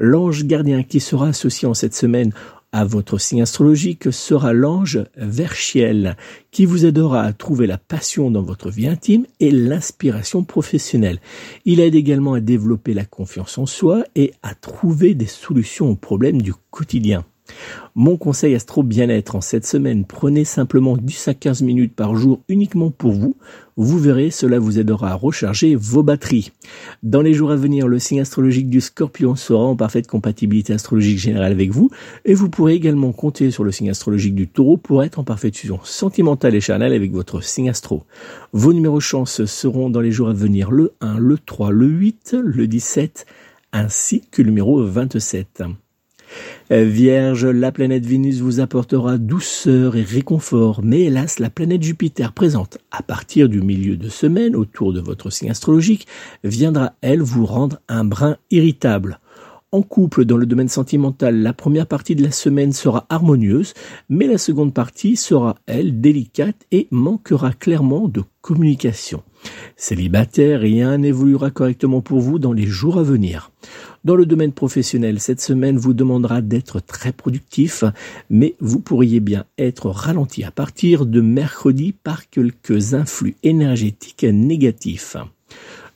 L'ange 0.00 0.46
gardien 0.46 0.82
qui 0.82 0.98
sera 0.98 1.28
associé 1.28 1.68
en 1.68 1.74
cette 1.74 1.94
semaine 1.94 2.32
à 2.72 2.84
votre 2.84 3.18
signe 3.18 3.42
astrologique 3.42 4.12
sera 4.12 4.52
l'ange 4.52 5.04
Verchiel, 5.16 6.16
qui 6.50 6.66
vous 6.66 6.86
aidera 6.86 7.22
à 7.22 7.32
trouver 7.32 7.66
la 7.66 7.78
passion 7.78 8.30
dans 8.30 8.42
votre 8.42 8.70
vie 8.70 8.86
intime 8.86 9.26
et 9.40 9.50
l'inspiration 9.50 10.44
professionnelle. 10.44 11.20
Il 11.64 11.80
aide 11.80 11.94
également 11.94 12.34
à 12.34 12.40
développer 12.40 12.94
la 12.94 13.04
confiance 13.04 13.58
en 13.58 13.66
soi 13.66 14.04
et 14.14 14.32
à 14.42 14.54
trouver 14.54 15.14
des 15.14 15.26
solutions 15.26 15.90
aux 15.90 15.96
problèmes 15.96 16.42
du 16.42 16.54
quotidien. 16.70 17.24
Mon 17.94 18.16
conseil 18.16 18.54
astro 18.54 18.82
bien-être 18.82 19.36
en 19.36 19.40
cette 19.40 19.66
semaine, 19.66 20.04
prenez 20.04 20.44
simplement 20.44 20.96
10 20.96 21.28
à 21.28 21.34
15 21.34 21.62
minutes 21.62 21.94
par 21.94 22.14
jour 22.14 22.40
uniquement 22.48 22.90
pour 22.90 23.12
vous. 23.12 23.36
Vous 23.76 23.98
verrez, 23.98 24.30
cela 24.30 24.58
vous 24.58 24.78
aidera 24.78 25.10
à 25.10 25.14
recharger 25.14 25.74
vos 25.74 26.02
batteries. 26.02 26.52
Dans 27.02 27.22
les 27.22 27.32
jours 27.34 27.50
à 27.50 27.56
venir, 27.56 27.88
le 27.88 27.98
signe 27.98 28.20
astrologique 28.20 28.68
du 28.68 28.80
scorpion 28.80 29.36
sera 29.36 29.64
en 29.64 29.74
parfaite 29.74 30.06
compatibilité 30.06 30.72
astrologique 30.72 31.18
générale 31.18 31.52
avec 31.52 31.70
vous 31.70 31.90
et 32.24 32.34
vous 32.34 32.50
pourrez 32.50 32.74
également 32.74 33.12
compter 33.12 33.50
sur 33.50 33.64
le 33.64 33.72
signe 33.72 33.90
astrologique 33.90 34.34
du 34.34 34.48
taureau 34.48 34.76
pour 34.76 35.02
être 35.02 35.18
en 35.18 35.24
parfaite 35.24 35.56
fusion 35.56 35.80
sentimentale 35.82 36.54
et 36.54 36.60
charnelle 36.60 36.92
avec 36.92 37.12
votre 37.12 37.42
signe 37.42 37.70
astro. 37.70 38.04
Vos 38.52 38.72
numéros 38.72 39.00
chance 39.00 39.44
seront 39.46 39.90
dans 39.90 40.00
les 40.00 40.12
jours 40.12 40.28
à 40.28 40.34
venir 40.34 40.70
le 40.70 40.92
1, 41.00 41.18
le 41.18 41.38
3, 41.38 41.70
le 41.70 41.86
8, 41.86 42.36
le 42.42 42.66
17 42.66 43.26
ainsi 43.72 44.22
que 44.30 44.42
le 44.42 44.48
numéro 44.48 44.82
27. 44.84 45.62
Vierge, 46.70 47.46
la 47.46 47.72
planète 47.72 48.06
Vénus 48.06 48.40
vous 48.40 48.60
apportera 48.60 49.18
douceur 49.18 49.96
et 49.96 50.02
réconfort, 50.02 50.80
mais 50.82 51.00
hélas, 51.02 51.38
la 51.38 51.50
planète 51.50 51.82
Jupiter 51.82 52.32
présente 52.32 52.78
à 52.90 53.02
partir 53.02 53.48
du 53.48 53.60
milieu 53.60 53.96
de 53.96 54.08
semaine 54.08 54.54
autour 54.54 54.92
de 54.92 55.00
votre 55.00 55.30
signe 55.30 55.50
astrologique 55.50 56.06
viendra, 56.44 56.92
elle, 57.00 57.22
vous 57.22 57.46
rendre 57.46 57.80
un 57.88 58.04
brin 58.04 58.36
irritable. 58.50 59.18
En 59.72 59.82
couple, 59.82 60.24
dans 60.24 60.36
le 60.36 60.46
domaine 60.46 60.68
sentimental, 60.68 61.42
la 61.42 61.52
première 61.52 61.86
partie 61.86 62.16
de 62.16 62.24
la 62.24 62.32
semaine 62.32 62.72
sera 62.72 63.06
harmonieuse, 63.08 63.72
mais 64.08 64.26
la 64.26 64.36
seconde 64.36 64.74
partie 64.74 65.14
sera, 65.14 65.54
elle, 65.66 66.00
délicate 66.00 66.66
et 66.72 66.88
manquera 66.90 67.52
clairement 67.52 68.08
de 68.08 68.24
communication. 68.40 69.22
Célibataire, 69.76 70.60
rien 70.60 70.98
n'évoluera 70.98 71.52
correctement 71.52 72.00
pour 72.00 72.18
vous 72.18 72.40
dans 72.40 72.52
les 72.52 72.66
jours 72.66 72.98
à 72.98 73.04
venir. 73.04 73.52
Dans 74.02 74.16
le 74.16 74.24
domaine 74.24 74.52
professionnel, 74.52 75.20
cette 75.20 75.42
semaine 75.42 75.76
vous 75.76 75.92
demandera 75.92 76.40
d'être 76.40 76.80
très 76.80 77.12
productif, 77.12 77.84
mais 78.30 78.56
vous 78.58 78.80
pourriez 78.80 79.20
bien 79.20 79.44
être 79.58 79.90
ralenti 79.90 80.42
à 80.42 80.50
partir 80.50 81.04
de 81.04 81.20
mercredi 81.20 81.92
par 81.92 82.30
quelques 82.30 82.94
influx 82.94 83.36
énergétiques 83.42 84.24
négatifs. 84.24 85.18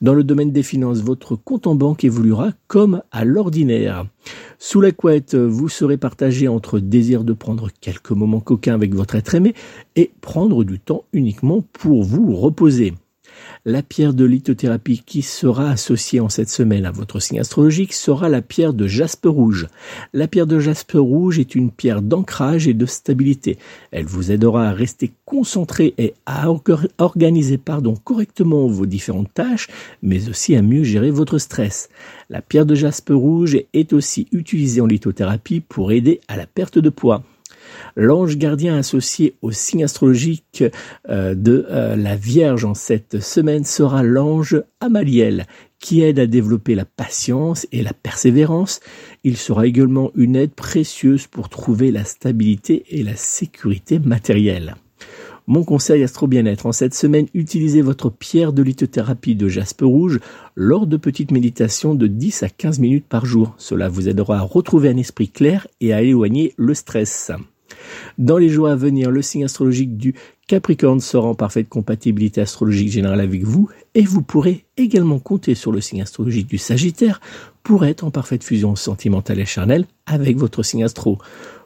Dans 0.03 0.13
le 0.13 0.23
domaine 0.23 0.53
des 0.53 0.63
finances, 0.63 1.01
votre 1.01 1.35
compte 1.35 1.67
en 1.67 1.75
banque 1.75 2.05
évoluera 2.05 2.51
comme 2.67 3.01
à 3.11 3.25
l'ordinaire. 3.25 4.05
Sous 4.59 4.83
la 4.83 4.93
couette, 4.93 5.35
vous 5.35 5.71
serez 5.71 5.97
partagé 5.97 6.47
entre 6.47 6.81
désir 6.81 7.25
de 7.25 7.33
prendre 7.33 7.71
quelques 7.81 8.11
moments 8.11 8.41
coquins 8.41 8.75
avec 8.75 8.95
votre 8.95 9.15
être 9.15 9.35
aimé 9.35 9.55
et 9.97 10.11
prendre 10.21 10.63
du 10.65 10.79
temps 10.79 11.05
uniquement 11.15 11.65
pour 11.73 12.03
vous 12.03 12.37
reposer. 12.37 12.93
La 13.65 13.83
pierre 13.83 14.15
de 14.15 14.25
lithothérapie 14.25 15.03
qui 15.05 15.23
sera 15.23 15.71
associée 15.71 16.21
en 16.21 16.29
cette 16.29 16.51
semaine 16.51 16.87
à 16.87 16.91
votre 16.91 17.21
signe 17.21 17.41
astrologique 17.41 17.93
sera 17.93 18.29
la 18.29 18.43
pierre 18.43 18.75
de 18.75 18.87
jaspe 18.87 19.27
rouge. 19.27 19.67
La 20.13 20.29
pierre 20.29 20.47
de 20.47 20.59
jaspe 20.59 20.93
rouge 20.95 21.39
est 21.39 21.55
une 21.55 21.71
pierre 21.71 22.03
d'ancrage 22.03 22.69
et 22.69 22.75
de 22.75 22.87
stabilité. 22.87 23.59
Elle 23.91 24.07
vous 24.07 24.31
aidera 24.31 24.69
à 24.69 24.73
rester 24.73 25.13
concentré 25.25 25.95
et 25.99 26.15
à 26.27 26.49
organiser 26.99 27.59
correctement 28.05 28.67
vos 28.67 28.87
différentes 28.87 29.33
tâches, 29.33 29.69
mais 30.03 30.29
aussi 30.29 30.55
à 30.57 30.63
mieux 30.63 30.85
gérer 30.85 31.11
votre 31.11 31.39
stress. 31.39 31.89
La 32.31 32.43
pierre 32.43 32.67
de 32.67 32.75
jaspe 32.75 33.11
rouge 33.11 33.59
est 33.73 33.93
aussi 33.93 34.29
utilisée 34.33 34.81
en 34.81 34.87
lithothérapie 34.87 35.61
pour 35.61 35.93
aider 35.93 36.21
à 36.29 36.37
la 36.37 36.47
perte 36.47 36.79
de 36.79 36.91
poids. 36.91 37.23
L'ange 37.97 38.37
gardien 38.37 38.77
associé 38.77 39.35
au 39.41 39.53
signe 39.53 39.85
astrologique 39.85 40.65
euh, 41.09 41.35
de 41.35 41.67
euh, 41.71 41.95
la 41.97 42.17
Vierge 42.17 42.65
en 42.65 42.75
cette 42.75 43.21
semaine 43.21 43.65
sera 43.65 44.03
l'ange 44.03 44.63
Amaliel, 44.81 45.47
qui 45.79 46.03
aide 46.03 46.19
à 46.19 46.27
développer 46.27 46.75
la 46.75 46.85
patience 46.85 47.67
et 47.71 47.83
la 47.83 47.93
persévérance. 47.93 48.81
Il 49.23 49.37
sera 49.37 49.67
également 49.67 50.11
une 50.15 50.35
aide 50.35 50.55
précieuse 50.55 51.27
pour 51.27 51.49
trouver 51.49 51.93
la 51.93 52.05
stabilité 52.05 52.85
et 52.89 53.03
la 53.03 53.17
sécurité 53.17 53.99
matérielle. 54.01 54.75
Mon 55.47 55.63
conseil 55.63 56.03
Astro 56.03 56.27
Bien-être 56.27 56.65
en 56.65 56.73
cette 56.73 56.95
semaine, 56.95 57.27
utilisez 57.35 57.83
votre 57.83 58.09
pierre 58.09 58.55
de 58.55 58.63
lithothérapie 58.63 59.35
de 59.35 59.47
jaspe 59.47 59.83
rouge 59.83 60.19
lors 60.57 60.87
de 60.87 60.97
petites 60.97 61.33
méditations 61.33 61.95
de 61.95 62.07
10 62.07 62.45
à 62.45 62.49
15 62.49 62.79
minutes 62.79 63.07
par 63.07 63.27
jour. 63.27 63.55
Cela 63.59 63.91
vous 63.91 64.09
aidera 64.09 64.39
à 64.39 64.43
retrouver 64.43 64.89
un 64.89 64.97
esprit 64.97 65.29
clair 65.29 65.67
et 65.83 65.93
à 65.93 66.01
éloigner 66.01 66.55
le 66.57 66.73
stress. 66.73 67.31
Dans 68.19 68.39
les 68.39 68.49
jours 68.49 68.69
à 68.69 68.77
venir, 68.77 69.11
le 69.11 69.23
signe 69.23 69.45
astrologique 69.45 69.97
du 69.97 70.15
Capricorne 70.47 71.01
sera 71.01 71.29
en 71.29 71.35
parfaite 71.35 71.69
compatibilité 71.69 72.41
astrologique 72.41 72.91
générale 72.91 73.21
avec 73.21 73.45
vous 73.45 73.69
et 73.95 74.03
vous 74.03 74.23
pourrez 74.23 74.65
également 74.77 75.19
compter 75.19 75.55
sur 75.55 75.73
le 75.73 75.81
signe 75.81 76.03
astrologique 76.03 76.47
du 76.47 76.59
Sagittaire 76.59 77.21
pour 77.63 77.85
être 77.85 78.05
en 78.05 78.11
parfaite 78.11 78.45
fusion 78.45 78.77
sentimentale 78.77 79.41
et 79.41 79.47
charnelle 79.47 79.87
avec 80.07 80.37
votre 80.37 80.63
signe 80.63 80.85
astro. 80.85 81.19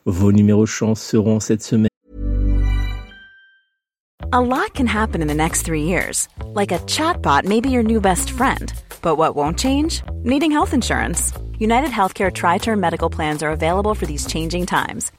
Vos 0.04 0.32
numéros 0.32 0.66
chance 0.66 1.02
seront 1.02 1.40
cette 1.40 1.62
semaine. 1.62 1.88
A 4.30 4.40
lot 4.42 4.74
can 4.74 4.86
happen 4.86 5.22
in 5.22 5.26
the 5.26 5.34
next 5.34 5.62
three 5.62 5.84
years. 5.84 6.28
Like 6.54 6.70
a 6.70 6.80
chatbot 6.80 7.46
may 7.46 7.60
be 7.60 7.70
your 7.70 7.82
new 7.82 8.00
best 8.00 8.30
friend. 8.30 8.72
But 9.00 9.16
what 9.16 9.34
won't 9.34 9.58
change? 9.58 10.02
Needing 10.22 10.50
health 10.50 10.74
insurance. 10.74 11.32
United 11.58 11.90
Healthcare 11.90 12.30
Tri-Term 12.30 12.78
Medical 12.78 13.10
Plans 13.10 13.42
are 13.42 13.50
available 13.50 13.94
for 13.94 14.06
these 14.06 14.26
changing 14.26 14.66
times. 14.66 15.10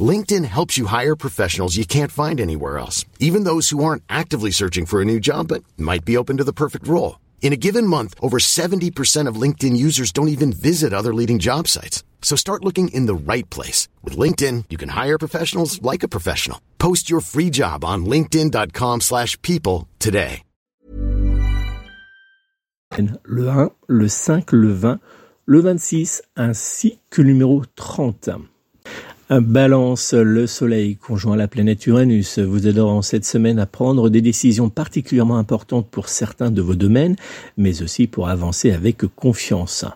LinkedIn 0.00 0.44
helps 0.46 0.76
you 0.76 0.86
hire 0.86 1.14
professionals 1.14 1.76
you 1.76 1.86
can't 1.86 2.10
find 2.10 2.40
anywhere 2.40 2.78
else, 2.78 3.04
even 3.20 3.44
those 3.44 3.70
who 3.70 3.84
aren't 3.84 4.02
actively 4.08 4.50
searching 4.50 4.86
for 4.86 5.00
a 5.00 5.04
new 5.04 5.20
job 5.20 5.46
but 5.48 5.62
might 5.78 6.04
be 6.04 6.16
open 6.16 6.38
to 6.38 6.44
the 6.44 6.52
perfect 6.52 6.88
role. 6.88 7.20
In 7.42 7.52
a 7.52 7.56
given 7.56 7.86
month, 7.86 8.14
over 8.20 8.38
70% 8.38 9.28
of 9.28 9.36
LinkedIn 9.36 9.76
users 9.76 10.10
don't 10.10 10.28
even 10.28 10.52
visit 10.52 10.92
other 10.92 11.14
leading 11.14 11.38
job 11.38 11.68
sites. 11.68 12.02
So 12.22 12.36
start 12.36 12.64
looking 12.64 12.88
in 12.88 13.06
the 13.06 13.14
right 13.14 13.48
place. 13.50 13.86
With 14.02 14.16
LinkedIn, 14.16 14.64
you 14.70 14.78
can 14.78 14.88
hire 14.88 15.18
professionals 15.18 15.80
like 15.82 16.02
a 16.02 16.08
professional. 16.08 16.60
Post 16.78 17.10
your 17.10 17.20
free 17.20 17.50
job 17.50 17.84
on 17.84 18.06
linkedin.com 18.06 19.02
slash 19.02 19.40
people 19.42 19.86
today. 20.00 20.42
Le 23.24 23.48
1, 23.48 23.70
le 23.88 24.08
5, 24.08 24.52
le 24.52 24.72
20, 24.72 25.00
le 25.46 25.60
26, 25.60 26.22
ainsi 26.36 27.00
que 27.10 27.22
le 27.22 27.32
numéro 27.32 27.64
30. 27.74 28.53
Balance, 29.30 30.12
le 30.12 30.46
Soleil 30.46 30.96
conjoint 30.96 31.32
à 31.32 31.36
la 31.36 31.48
planète 31.48 31.86
Uranus 31.86 32.38
vous 32.38 32.68
aidera 32.68 32.92
en 32.92 33.00
cette 33.00 33.24
semaine 33.24 33.58
à 33.58 33.64
prendre 33.64 34.10
des 34.10 34.20
décisions 34.20 34.68
particulièrement 34.68 35.38
importantes 35.38 35.88
pour 35.90 36.10
certains 36.10 36.50
de 36.50 36.60
vos 36.60 36.74
domaines, 36.74 37.16
mais 37.56 37.82
aussi 37.82 38.06
pour 38.06 38.28
avancer 38.28 38.70
avec 38.70 39.06
confiance. 39.16 39.86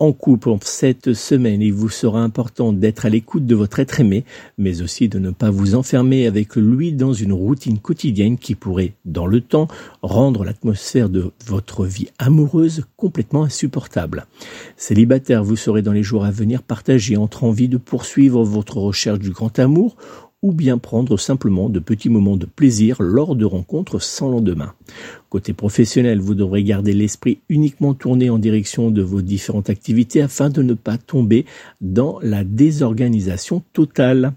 En 0.00 0.12
couple, 0.12 0.56
cette 0.62 1.14
semaine, 1.14 1.62
il 1.62 1.72
vous 1.72 1.90
sera 1.90 2.22
important 2.22 2.72
d'être 2.72 3.06
à 3.06 3.08
l'écoute 3.08 3.46
de 3.46 3.54
votre 3.54 3.78
être 3.78 4.00
aimé, 4.00 4.24
mais 4.58 4.82
aussi 4.82 5.08
de 5.08 5.20
ne 5.20 5.30
pas 5.30 5.50
vous 5.50 5.76
enfermer 5.76 6.26
avec 6.26 6.56
lui 6.56 6.92
dans 6.92 7.12
une 7.12 7.32
routine 7.32 7.78
quotidienne 7.78 8.36
qui 8.36 8.56
pourrait, 8.56 8.94
dans 9.04 9.26
le 9.26 9.40
temps, 9.40 9.68
rendre 10.02 10.44
l'atmosphère 10.44 11.08
de 11.08 11.30
votre 11.46 11.86
vie 11.86 12.08
amoureuse 12.18 12.84
complètement 12.96 13.44
insupportable. 13.44 14.26
Célibataire, 14.76 15.44
vous 15.44 15.54
serez 15.54 15.82
dans 15.82 15.92
les 15.92 16.02
jours 16.02 16.24
à 16.24 16.32
venir 16.32 16.62
partagé 16.62 17.16
entre 17.16 17.44
envie 17.44 17.68
de 17.68 17.76
poursuivre 17.76 18.42
votre 18.42 18.71
recherche 18.80 19.18
du 19.18 19.30
grand 19.30 19.58
amour 19.58 19.96
ou 20.42 20.52
bien 20.52 20.78
prendre 20.78 21.16
simplement 21.16 21.68
de 21.68 21.78
petits 21.78 22.10
moments 22.10 22.36
de 22.36 22.46
plaisir 22.46 22.96
lors 23.00 23.36
de 23.36 23.44
rencontres 23.44 24.00
sans 24.00 24.28
lendemain. 24.28 24.74
Côté 25.32 25.54
professionnel, 25.54 26.20
vous 26.20 26.34
devrez 26.34 26.62
garder 26.62 26.92
l'esprit 26.92 27.38
uniquement 27.48 27.94
tourné 27.94 28.28
en 28.28 28.36
direction 28.36 28.90
de 28.90 29.00
vos 29.00 29.22
différentes 29.22 29.70
activités 29.70 30.20
afin 30.20 30.50
de 30.50 30.60
ne 30.60 30.74
pas 30.74 30.98
tomber 30.98 31.46
dans 31.80 32.18
la 32.20 32.44
désorganisation 32.44 33.62
totale. 33.72 34.34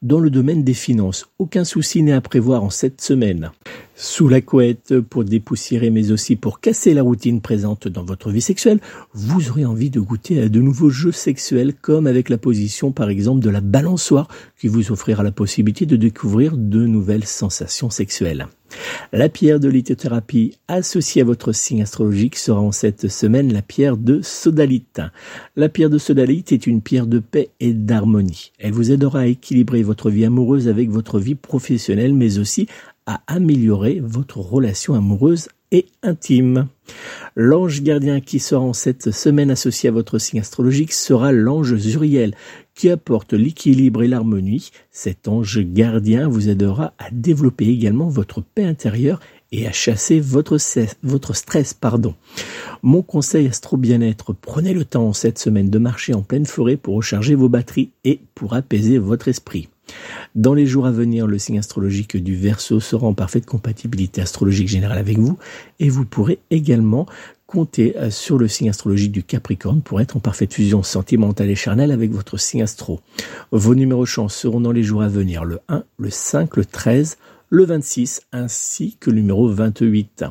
Dans 0.00 0.20
le 0.20 0.30
domaine 0.30 0.64
des 0.64 0.72
finances, 0.72 1.26
aucun 1.38 1.64
souci 1.64 2.02
n'est 2.02 2.12
à 2.12 2.22
prévoir 2.22 2.62
en 2.62 2.70
cette 2.70 3.02
semaine. 3.02 3.50
Sous 3.94 4.26
la 4.26 4.40
couette 4.40 4.98
pour 5.00 5.24
dépoussiérer 5.24 5.90
mais 5.90 6.12
aussi 6.12 6.34
pour 6.34 6.60
casser 6.60 6.94
la 6.94 7.02
routine 7.02 7.42
présente 7.42 7.86
dans 7.86 8.04
votre 8.04 8.30
vie 8.30 8.40
sexuelle, 8.40 8.80
vous 9.12 9.50
aurez 9.50 9.66
envie 9.66 9.90
de 9.90 10.00
goûter 10.00 10.40
à 10.40 10.48
de 10.48 10.62
nouveaux 10.62 10.88
jeux 10.88 11.12
sexuels 11.12 11.74
comme 11.74 12.06
avec 12.06 12.30
la 12.30 12.38
position 12.38 12.90
par 12.90 13.10
exemple 13.10 13.44
de 13.44 13.50
la 13.50 13.60
balançoire 13.60 14.28
qui 14.58 14.68
vous 14.68 14.92
offrira 14.92 15.22
la 15.22 15.30
possibilité 15.30 15.84
de 15.84 15.96
découvrir 15.96 16.56
de 16.56 16.86
nouvelles 16.86 17.26
sensations 17.26 17.90
sexuelles. 17.90 18.48
La 19.12 19.28
pierre 19.28 19.60
de 19.60 19.68
lithothérapie 19.68 20.58
associée 20.68 21.22
à 21.22 21.24
votre 21.24 21.52
signe 21.52 21.82
astrologique 21.82 22.36
sera 22.36 22.60
en 22.60 22.72
cette 22.72 23.08
semaine 23.08 23.52
la 23.52 23.62
pierre 23.62 23.96
de 23.96 24.20
sodalite. 24.22 25.00
La 25.56 25.68
pierre 25.68 25.90
de 25.90 25.98
sodalite 25.98 26.52
est 26.52 26.66
une 26.66 26.82
pierre 26.82 27.06
de 27.06 27.18
paix 27.18 27.50
et 27.60 27.72
d'harmonie. 27.72 28.52
Elle 28.58 28.72
vous 28.72 28.92
aidera 28.92 29.20
à 29.20 29.26
équilibrer 29.26 29.82
votre 29.82 30.10
vie 30.10 30.24
amoureuse 30.24 30.68
avec 30.68 30.90
votre 30.90 31.18
vie 31.18 31.34
professionnelle, 31.34 32.14
mais 32.14 32.38
aussi 32.38 32.66
à 33.06 33.22
améliorer 33.26 34.00
votre 34.02 34.38
relation 34.38 34.94
amoureuse 34.94 35.48
et 35.72 35.86
intime. 36.02 36.68
L'ange 37.36 37.82
gardien 37.82 38.20
qui 38.20 38.38
sera 38.38 38.62
en 38.62 38.72
cette 38.72 39.10
semaine 39.10 39.50
associé 39.50 39.88
à 39.88 39.92
votre 39.92 40.18
signe 40.18 40.40
astrologique 40.40 40.92
sera 40.92 41.32
l'ange 41.32 41.76
Zuriel, 41.76 42.34
qui 42.74 42.90
apporte 42.90 43.32
l'équilibre 43.32 44.02
et 44.02 44.08
l'harmonie. 44.08 44.70
Cet 44.90 45.28
ange 45.28 45.60
gardien 45.60 46.28
vous 46.28 46.48
aidera 46.48 46.94
à 46.98 47.10
développer 47.12 47.66
également 47.66 48.08
votre 48.08 48.40
paix 48.40 48.64
intérieure 48.64 49.20
et 49.52 49.66
à 49.66 49.72
chasser 49.72 50.20
votre, 50.20 50.58
stress. 50.58 51.74
Pardon. 51.74 52.14
Mon 52.82 53.02
conseil 53.02 53.46
astro 53.46 53.76
bien-être, 53.76 54.32
prenez 54.32 54.74
le 54.74 54.84
temps 54.84 55.12
cette 55.12 55.38
semaine 55.38 55.70
de 55.70 55.78
marcher 55.78 56.14
en 56.14 56.22
pleine 56.22 56.46
forêt 56.46 56.76
pour 56.76 56.96
recharger 56.96 57.34
vos 57.34 57.48
batteries 57.48 57.90
et 58.04 58.20
pour 58.34 58.54
apaiser 58.54 58.98
votre 58.98 59.28
esprit. 59.28 59.68
Dans 60.34 60.54
les 60.54 60.66
jours 60.66 60.86
à 60.86 60.90
venir, 60.90 61.26
le 61.26 61.38
signe 61.38 61.58
astrologique 61.58 62.16
du 62.16 62.36
Verseau 62.36 62.80
sera 62.80 63.06
en 63.06 63.14
parfaite 63.14 63.46
compatibilité 63.46 64.20
astrologique 64.20 64.68
générale 64.68 64.98
avec 64.98 65.18
vous 65.18 65.38
et 65.80 65.88
vous 65.88 66.04
pourrez 66.04 66.38
également 66.50 67.06
compter 67.46 67.96
euh, 67.96 68.10
sur 68.10 68.38
le 68.38 68.46
signe 68.46 68.68
astrologique 68.68 69.10
du 69.10 69.22
Capricorne 69.22 69.80
pour 69.80 70.00
être 70.00 70.16
en 70.16 70.20
parfaite 70.20 70.52
fusion 70.52 70.82
sentimentale 70.82 71.50
et 71.50 71.54
charnelle 71.54 71.90
avec 71.90 72.12
votre 72.12 72.36
signe 72.36 72.62
astro. 72.62 73.00
Vos 73.50 73.74
numéros 73.74 74.06
chance 74.06 74.34
seront 74.34 74.60
dans 74.60 74.72
les 74.72 74.82
jours 74.82 75.02
à 75.02 75.08
venir 75.08 75.44
le 75.44 75.58
1, 75.68 75.82
le 75.98 76.10
5, 76.10 76.56
le 76.56 76.64
13, 76.64 77.16
le 77.50 77.64
26 77.64 78.20
ainsi 78.32 78.96
que 79.00 79.10
le 79.10 79.16
numéro 79.16 79.48
28. 79.48 80.24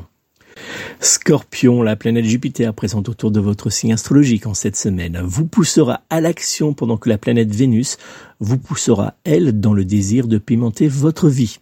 Scorpion, 1.00 1.82
la 1.82 1.96
planète 1.96 2.24
Jupiter 2.24 2.74
présente 2.74 3.08
autour 3.08 3.30
de 3.30 3.40
votre 3.40 3.70
signe 3.70 3.92
astrologique 3.92 4.46
en 4.46 4.54
cette 4.54 4.76
semaine, 4.76 5.20
vous 5.24 5.46
poussera 5.46 6.02
à 6.10 6.20
l'action 6.20 6.74
pendant 6.74 6.96
que 6.96 7.08
la 7.08 7.18
planète 7.18 7.54
Vénus 7.54 7.98
vous 8.40 8.58
poussera, 8.58 9.14
elle, 9.24 9.60
dans 9.60 9.74
le 9.74 9.84
désir 9.84 10.28
de 10.28 10.38
pimenter 10.38 10.88
votre 10.88 11.28
vie. 11.28 11.58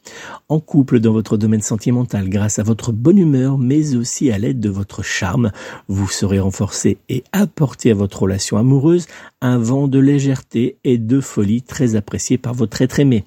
En 0.48 0.60
couple 0.60 1.00
dans 1.00 1.12
votre 1.12 1.36
domaine 1.36 1.62
sentimental, 1.62 2.28
grâce 2.28 2.58
à 2.58 2.62
votre 2.62 2.92
bonne 2.92 3.18
humeur, 3.18 3.58
mais 3.58 3.96
aussi 3.96 4.30
à 4.30 4.38
l'aide 4.38 4.60
de 4.60 4.68
votre 4.68 5.02
charme, 5.02 5.52
vous 5.88 6.08
serez 6.08 6.38
renforcé 6.38 6.98
et 7.08 7.24
apporter 7.32 7.90
à 7.90 7.94
votre 7.94 8.22
relation 8.22 8.56
amoureuse 8.56 9.06
un 9.40 9.58
vent 9.58 9.88
de 9.88 9.98
légèreté 9.98 10.78
et 10.84 10.98
de 10.98 11.20
folie 11.20 11.62
très 11.62 11.96
apprécié 11.96 12.38
par 12.38 12.54
votre 12.54 12.82
être 12.82 13.00
aimé. 13.00 13.24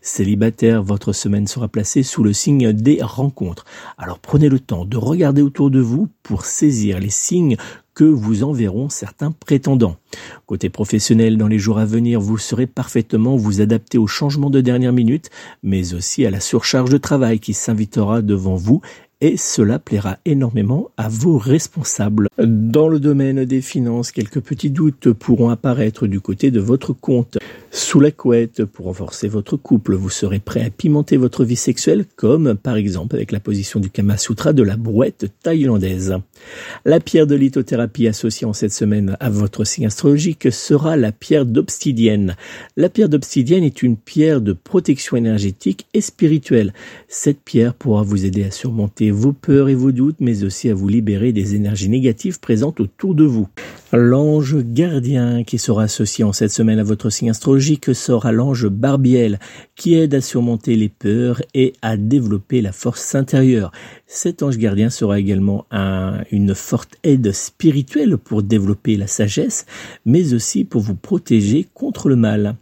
Célibataire, 0.00 0.82
votre 0.82 1.12
semaine 1.12 1.46
sera 1.46 1.68
placée 1.68 2.02
sous 2.02 2.22
le 2.22 2.32
signe 2.32 2.72
des 2.72 3.02
rencontres. 3.02 3.64
Alors 3.98 4.18
prenez 4.18 4.48
le 4.48 4.60
temps 4.60 4.84
de 4.84 4.96
regarder 4.96 5.42
autour 5.42 5.70
de 5.70 5.80
vous 5.80 6.08
pour 6.22 6.44
saisir 6.44 6.98
les 6.98 7.10
signes 7.10 7.56
que 8.00 8.04
vous 8.06 8.44
enverront 8.44 8.88
certains 8.88 9.30
prétendants. 9.30 9.96
Côté 10.46 10.70
professionnel, 10.70 11.36
dans 11.36 11.48
les 11.48 11.58
jours 11.58 11.78
à 11.78 11.84
venir, 11.84 12.18
vous 12.18 12.38
serez 12.38 12.66
parfaitement 12.66 13.36
vous 13.36 13.60
adapter 13.60 13.98
aux 13.98 14.06
changements 14.06 14.48
de 14.48 14.62
dernière 14.62 14.94
minute, 14.94 15.28
mais 15.62 15.92
aussi 15.92 16.24
à 16.24 16.30
la 16.30 16.40
surcharge 16.40 16.88
de 16.88 16.96
travail 16.96 17.40
qui 17.40 17.52
s'invitera 17.52 18.22
devant 18.22 18.56
vous 18.56 18.80
et 19.20 19.36
cela 19.36 19.78
plaira 19.78 20.16
énormément 20.24 20.90
à 20.96 21.10
vos 21.10 21.36
responsables. 21.36 22.28
Dans 22.38 22.88
le 22.88 23.00
domaine 23.00 23.44
des 23.44 23.60
finances, 23.60 24.12
quelques 24.12 24.40
petits 24.40 24.70
doutes 24.70 25.12
pourront 25.12 25.50
apparaître 25.50 26.06
du 26.06 26.22
côté 26.22 26.50
de 26.50 26.60
votre 26.60 26.94
compte. 26.94 27.36
Sous 27.72 28.00
la 28.00 28.10
couette, 28.10 28.64
pour 28.64 28.86
renforcer 28.86 29.28
votre 29.28 29.56
couple, 29.56 29.94
vous 29.94 30.10
serez 30.10 30.40
prêt 30.40 30.64
à 30.64 30.70
pimenter 30.70 31.16
votre 31.16 31.44
vie 31.44 31.54
sexuelle, 31.54 32.04
comme 32.16 32.56
par 32.56 32.74
exemple 32.74 33.14
avec 33.14 33.30
la 33.30 33.38
position 33.38 33.78
du 33.78 33.90
Kama 33.90 34.16
Sutra 34.16 34.52
de 34.52 34.64
la 34.64 34.76
brouette 34.76 35.26
thaïlandaise. 35.44 36.16
La 36.84 36.98
pierre 36.98 37.28
de 37.28 37.36
lithothérapie 37.36 38.08
associée 38.08 38.44
en 38.44 38.52
cette 38.52 38.72
semaine 38.72 39.16
à 39.20 39.30
votre 39.30 39.62
signe 39.62 39.86
astrologique 39.86 40.50
sera 40.50 40.96
la 40.96 41.12
pierre 41.12 41.46
d'obsidienne. 41.46 42.34
La 42.76 42.88
pierre 42.88 43.08
d'obsidienne 43.08 43.62
est 43.62 43.84
une 43.84 43.96
pierre 43.96 44.40
de 44.40 44.52
protection 44.52 45.16
énergétique 45.16 45.86
et 45.94 46.00
spirituelle. 46.00 46.74
Cette 47.06 47.40
pierre 47.40 47.74
pourra 47.74 48.02
vous 48.02 48.24
aider 48.24 48.42
à 48.42 48.50
surmonter 48.50 49.12
vos 49.12 49.32
peurs 49.32 49.68
et 49.68 49.76
vos 49.76 49.92
doutes, 49.92 50.16
mais 50.18 50.42
aussi 50.42 50.70
à 50.70 50.74
vous 50.74 50.88
libérer 50.88 51.30
des 51.30 51.54
énergies 51.54 51.88
négatives 51.88 52.40
présentes 52.40 52.80
autour 52.80 53.14
de 53.14 53.24
vous. 53.24 53.46
L'ange 53.92 54.56
gardien 54.58 55.44
qui 55.44 55.58
sera 55.58 55.84
associé 55.84 56.24
en 56.24 56.32
cette 56.32 56.52
semaine 56.52 56.80
à 56.80 56.84
votre 56.84 57.10
signe 57.10 57.30
astrologique 57.30 57.59
sera 57.92 58.32
l'ange 58.32 58.68
Barbiel 58.68 59.38
qui 59.76 59.94
aide 59.94 60.14
à 60.14 60.20
surmonter 60.20 60.76
les 60.76 60.88
peurs 60.88 61.42
et 61.54 61.74
à 61.82 61.96
développer 61.96 62.60
la 62.60 62.72
force 62.72 63.14
intérieure. 63.14 63.72
Cet 64.06 64.42
ange 64.42 64.58
gardien 64.58 64.90
sera 64.90 65.18
également 65.18 65.66
une 66.30 66.54
forte 66.54 66.96
aide 67.02 67.32
spirituelle 67.32 68.16
pour 68.16 68.42
développer 68.42 68.96
la 68.96 69.06
sagesse, 69.06 69.66
mais 70.04 70.34
aussi 70.34 70.64
pour 70.64 70.80
vous 70.80 70.94
protéger 70.94 71.66
contre 71.74 72.08
le 72.08 72.16
mal. 72.16 72.56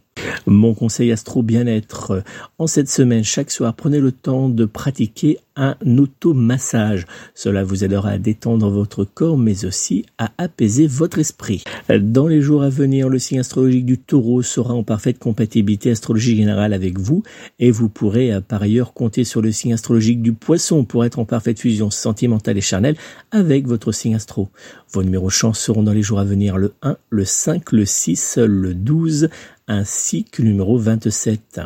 Mon 0.45 0.73
conseil 0.73 1.11
astro 1.11 1.43
bien-être. 1.43 2.23
En 2.57 2.67
cette 2.67 2.89
semaine, 2.89 3.23
chaque 3.23 3.51
soir, 3.51 3.73
prenez 3.73 3.99
le 3.99 4.11
temps 4.11 4.49
de 4.49 4.65
pratiquer 4.65 5.37
un 5.55 5.75
automassage. 5.97 7.05
Cela 7.35 7.63
vous 7.63 7.83
aidera 7.83 8.11
à 8.11 8.17
détendre 8.17 8.69
votre 8.69 9.03
corps, 9.03 9.37
mais 9.37 9.65
aussi 9.65 10.05
à 10.17 10.31
apaiser 10.37 10.87
votre 10.87 11.19
esprit. 11.19 11.63
Dans 11.89 12.27
les 12.27 12.41
jours 12.41 12.63
à 12.63 12.69
venir, 12.69 13.09
le 13.09 13.19
signe 13.19 13.39
astrologique 13.39 13.85
du 13.85 13.97
taureau 13.97 14.41
sera 14.41 14.73
en 14.73 14.83
parfaite 14.83 15.19
compatibilité 15.19 15.91
astrologique 15.91 16.37
générale 16.37 16.73
avec 16.73 16.97
vous, 16.97 17.23
et 17.59 17.71
vous 17.71 17.89
pourrez 17.89 18.33
euh, 18.33 18.41
par 18.41 18.61
ailleurs 18.61 18.93
compter 18.93 19.23
sur 19.23 19.41
le 19.41 19.51
signe 19.51 19.73
astrologique 19.73 20.21
du 20.21 20.33
poisson 20.33 20.85
pour 20.85 21.03
être 21.03 21.19
en 21.19 21.25
parfaite 21.25 21.59
fusion 21.59 21.89
sentimentale 21.89 22.57
et 22.57 22.61
charnelle 22.61 22.95
avec 23.31 23.67
votre 23.67 23.91
signe 23.91 24.15
astro. 24.15 24.49
Vos 24.91 25.03
numéros 25.03 25.29
chance 25.29 25.59
seront 25.59 25.83
dans 25.83 25.93
les 25.93 26.01
jours 26.01 26.19
à 26.19 26.23
venir 26.23 26.57
le 26.57 26.73
1, 26.81 26.97
le 27.09 27.25
5, 27.25 27.71
le 27.73 27.85
6, 27.85 28.37
le 28.37 28.73
12, 28.73 29.29
ainsi 29.69 30.25
que 30.25 30.41
numéro 30.41 30.77
27. 30.77 31.61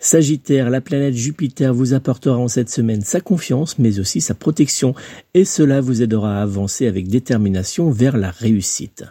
Sagittaire, 0.00 0.68
la 0.68 0.80
planète 0.80 1.14
Jupiter 1.14 1.72
vous 1.72 1.94
apportera 1.94 2.36
en 2.36 2.48
cette 2.48 2.68
semaine 2.68 3.00
sa 3.00 3.20
confiance, 3.20 3.78
mais 3.78 4.00
aussi 4.00 4.20
sa 4.20 4.34
protection, 4.34 4.94
et 5.32 5.44
cela 5.44 5.80
vous 5.80 6.02
aidera 6.02 6.38
à 6.38 6.42
avancer 6.42 6.86
avec 6.86 7.08
détermination 7.08 7.90
vers 7.90 8.18
la 8.18 8.30
réussite. 8.30 9.04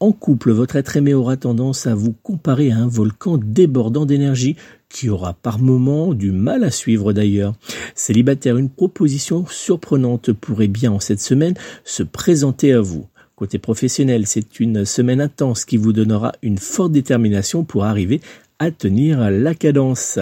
En 0.00 0.10
couple, 0.12 0.50
votre 0.50 0.76
être 0.76 0.96
aimé 0.96 1.14
aura 1.14 1.36
tendance 1.36 1.86
à 1.86 1.94
vous 1.94 2.12
comparer 2.12 2.72
à 2.72 2.78
un 2.78 2.88
volcan 2.88 3.38
débordant 3.38 4.04
d'énergie 4.04 4.56
qui 4.88 5.08
aura 5.08 5.32
par 5.32 5.58
moments 5.58 6.12
du 6.12 6.32
mal 6.32 6.64
à 6.64 6.70
suivre 6.70 7.12
d'ailleurs. 7.12 7.54
Célibataire, 7.94 8.58
une 8.58 8.70
proposition 8.70 9.46
surprenante 9.46 10.32
pourrait 10.32 10.68
bien 10.68 10.92
en 10.92 11.00
cette 11.00 11.20
semaine 11.20 11.54
se 11.84 12.02
présenter 12.02 12.72
à 12.72 12.80
vous. 12.80 13.06
Côté 13.36 13.58
professionnel, 13.58 14.28
c'est 14.28 14.60
une 14.60 14.84
semaine 14.84 15.20
intense 15.20 15.64
qui 15.64 15.76
vous 15.76 15.92
donnera 15.92 16.30
une 16.40 16.58
forte 16.58 16.92
détermination 16.92 17.64
pour 17.64 17.82
arriver 17.82 18.20
à 18.60 18.70
tenir 18.70 19.28
la 19.28 19.56
cadence. 19.56 20.20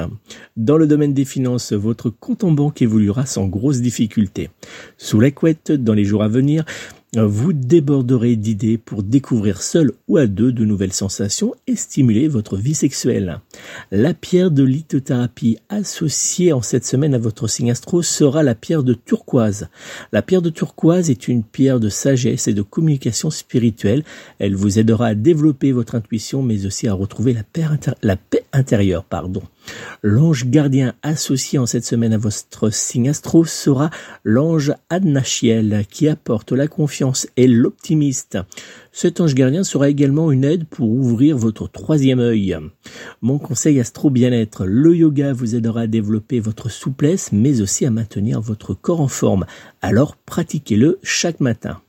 Dans 0.57 0.79
le 0.79 0.87
domaine 0.87 1.13
des 1.13 1.27
finances, 1.27 1.75
votre 1.75 2.09
compte 2.09 2.43
en 2.43 2.53
banque 2.53 2.81
évoluera 2.81 3.27
sans 3.27 3.49
grosse 3.49 3.83
difficulté. 3.83 4.49
Sous 4.97 5.21
la 5.21 5.31
couette, 5.31 5.73
dans 5.73 5.93
les 5.93 6.07
jours 6.07 6.23
à 6.23 6.29
venir, 6.29 6.65
vous 7.15 7.53
déborderez 7.53 8.37
d'idées 8.37 8.79
pour 8.79 9.03
découvrir 9.03 9.61
seul 9.61 9.93
ou 10.09 10.17
à 10.17 10.27
deux 10.27 10.51
de 10.51 10.65
nouvelles 10.65 10.95
sensations 10.95 11.55
et 11.67 11.77
stimuler 11.77 12.27
votre 12.27 12.57
vie 12.57 12.75
sexuelle. 12.75 13.41
La 13.91 14.15
pierre 14.15 14.51
de 14.51 14.63
lithothérapie 14.63 15.59
associée 15.69 16.55
en 16.55 16.63
cette 16.63 16.87
semaine 16.87 17.13
à 17.13 17.19
votre 17.19 17.49
signe 17.49 17.71
astro 17.71 18.01
sera 18.01 18.43
la 18.43 18.55
pierre 18.55 18.83
de 18.83 18.95
turquoise. 18.95 19.69
La 20.13 20.23
pierre 20.23 20.41
de 20.41 20.49
turquoise 20.49 21.11
est 21.11 21.29
une 21.29 21.45
pierre 21.45 21.81
de 21.81 21.91
sagesse 21.91 22.49
et 22.49 22.55
de 22.55 22.63
communication 22.63 23.29
spirituelle. 23.29 24.05
Elle 24.39 24.57
vous 24.57 24.79
aidera 24.79 25.09
à 25.09 25.15
développer 25.15 25.73
votre 25.73 25.95
intuition 25.95 26.43
mais 26.43 26.65
aussi 26.65 26.89
à 26.89 26.95
retrouver 26.95 27.35
la 27.35 27.43
paix, 27.43 27.67
la 28.03 28.17
paix 28.17 28.45
intérieure. 28.55 29.05
Pardon. 29.05 29.43
L'ange 30.03 30.47
gardien 30.47 30.95
associé 31.03 31.59
en 31.59 31.67
cette 31.67 31.85
semaine 31.85 32.13
à 32.13 32.19
votre 32.19 32.71
signe 32.71 33.09
astro 33.09 33.45
sera 33.45 33.91
l'ange 34.25 34.73
Adnachiel 34.91 35.85
qui 35.91 36.09
apporte 36.09 36.53
la 36.53 36.67
confiance 36.67 37.29
et 37.37 37.47
l'optimiste. 37.47 38.39
Cet 38.93 39.21
ange 39.21 39.35
gardien 39.35 39.65
sera 39.65 39.89
également 39.89 40.33
une 40.33 40.45
aide 40.45 40.65
pour 40.65 40.89
ouvrir 40.89 41.39
votre 41.39 41.69
troisième 41.69 42.21
œil. 42.21 42.57
Mon 43.21 43.39
conseil 43.39 43.81
astro 43.81 44.11
bien-être, 44.11 44.65
le 44.67 44.97
yoga 44.97 45.33
vous 45.33 45.55
aidera 45.55 45.83
à 45.83 45.87
développer 45.87 46.41
votre 46.41 46.69
souplesse 46.69 47.31
mais 47.33 47.61
aussi 47.61 47.87
à 47.87 47.91
maintenir 47.91 48.41
votre 48.41 48.75
corps 48.75 49.01
en 49.01 49.09
forme. 49.09 49.47
Alors 49.81 50.17
pratiquez-le 50.17 50.99
chaque 51.03 51.41
matin. 51.41 51.81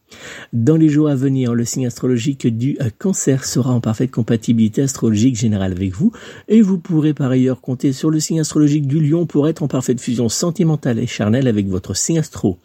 Dans 0.54 0.76
les 0.76 0.90
jours 0.90 1.10
à 1.10 1.16
venir, 1.16 1.54
le 1.54 1.66
signe 1.66 1.88
astrologique 1.88 2.48
du 2.48 2.78
euh, 2.82 2.90
cancer 2.98 3.46
sera 3.46 3.74
en 3.74 3.80
parfaite 3.80 4.12
compatibilité 4.12 4.82
astrologique 4.82 5.36
générale 5.36 5.72
avec 5.72 5.94
vous 5.94 6.12
et 6.48 6.62
vous 6.62 6.78
pourrez 6.78 7.14
par 7.14 7.32
ailleurs 7.32 7.62
compter 7.62 7.94
sur 7.94 8.10
le 8.10 8.20
signe 8.20 8.40
astrologique 8.40 8.88
du 8.88 9.00
lion 9.00 9.26
pour 9.26 9.48
être 9.48 9.64
en 9.64 9.68
parfaite 9.68 10.02
fusion 10.02 10.30
sentimentale 10.30 11.00
et 11.00 11.08
charnelle 11.08 11.48
avec 11.48 11.68
votre 11.68 11.96
signe 11.96 12.20
astro. 12.20 12.58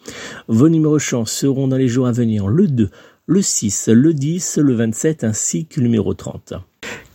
Vos 0.47 0.69
numéros 0.69 0.99
chance 0.99 1.31
seront 1.31 1.67
dans 1.67 1.77
les 1.77 1.87
jours 1.87 2.07
à 2.07 2.11
venir 2.11 2.47
le 2.47 2.67
2, 2.67 2.89
le 3.25 3.41
6, 3.41 3.89
le 3.89 4.13
10, 4.13 4.57
le 4.57 4.73
27 4.73 5.23
ainsi 5.23 5.65
que 5.65 5.79
le 5.79 5.87
numéro 5.87 6.13
30. 6.13 6.53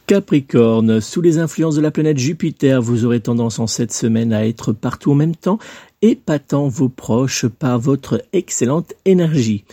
Capricorne, 0.07 1.00
sous 1.00 1.22
les 1.22 1.38
influences 1.38 1.76
de 1.76 1.80
la 1.80 1.90
planète 1.90 2.18
Jupiter, 2.18 2.83
vous 2.83 3.07
aurez 3.07 3.20
tendance 3.20 3.59
en 3.59 3.66
cette 3.66 3.92
semaine 3.92 4.35
à 4.35 4.46
être 4.46 4.72
partout 4.72 5.12
en 5.12 5.14
même 5.14 5.35
temps, 5.35 5.59
épatant 6.02 6.68
vos 6.68 6.90
proches 6.90 7.46
par 7.46 7.78
votre 7.78 8.22
excellente 8.35 8.92
énergie 9.07 9.64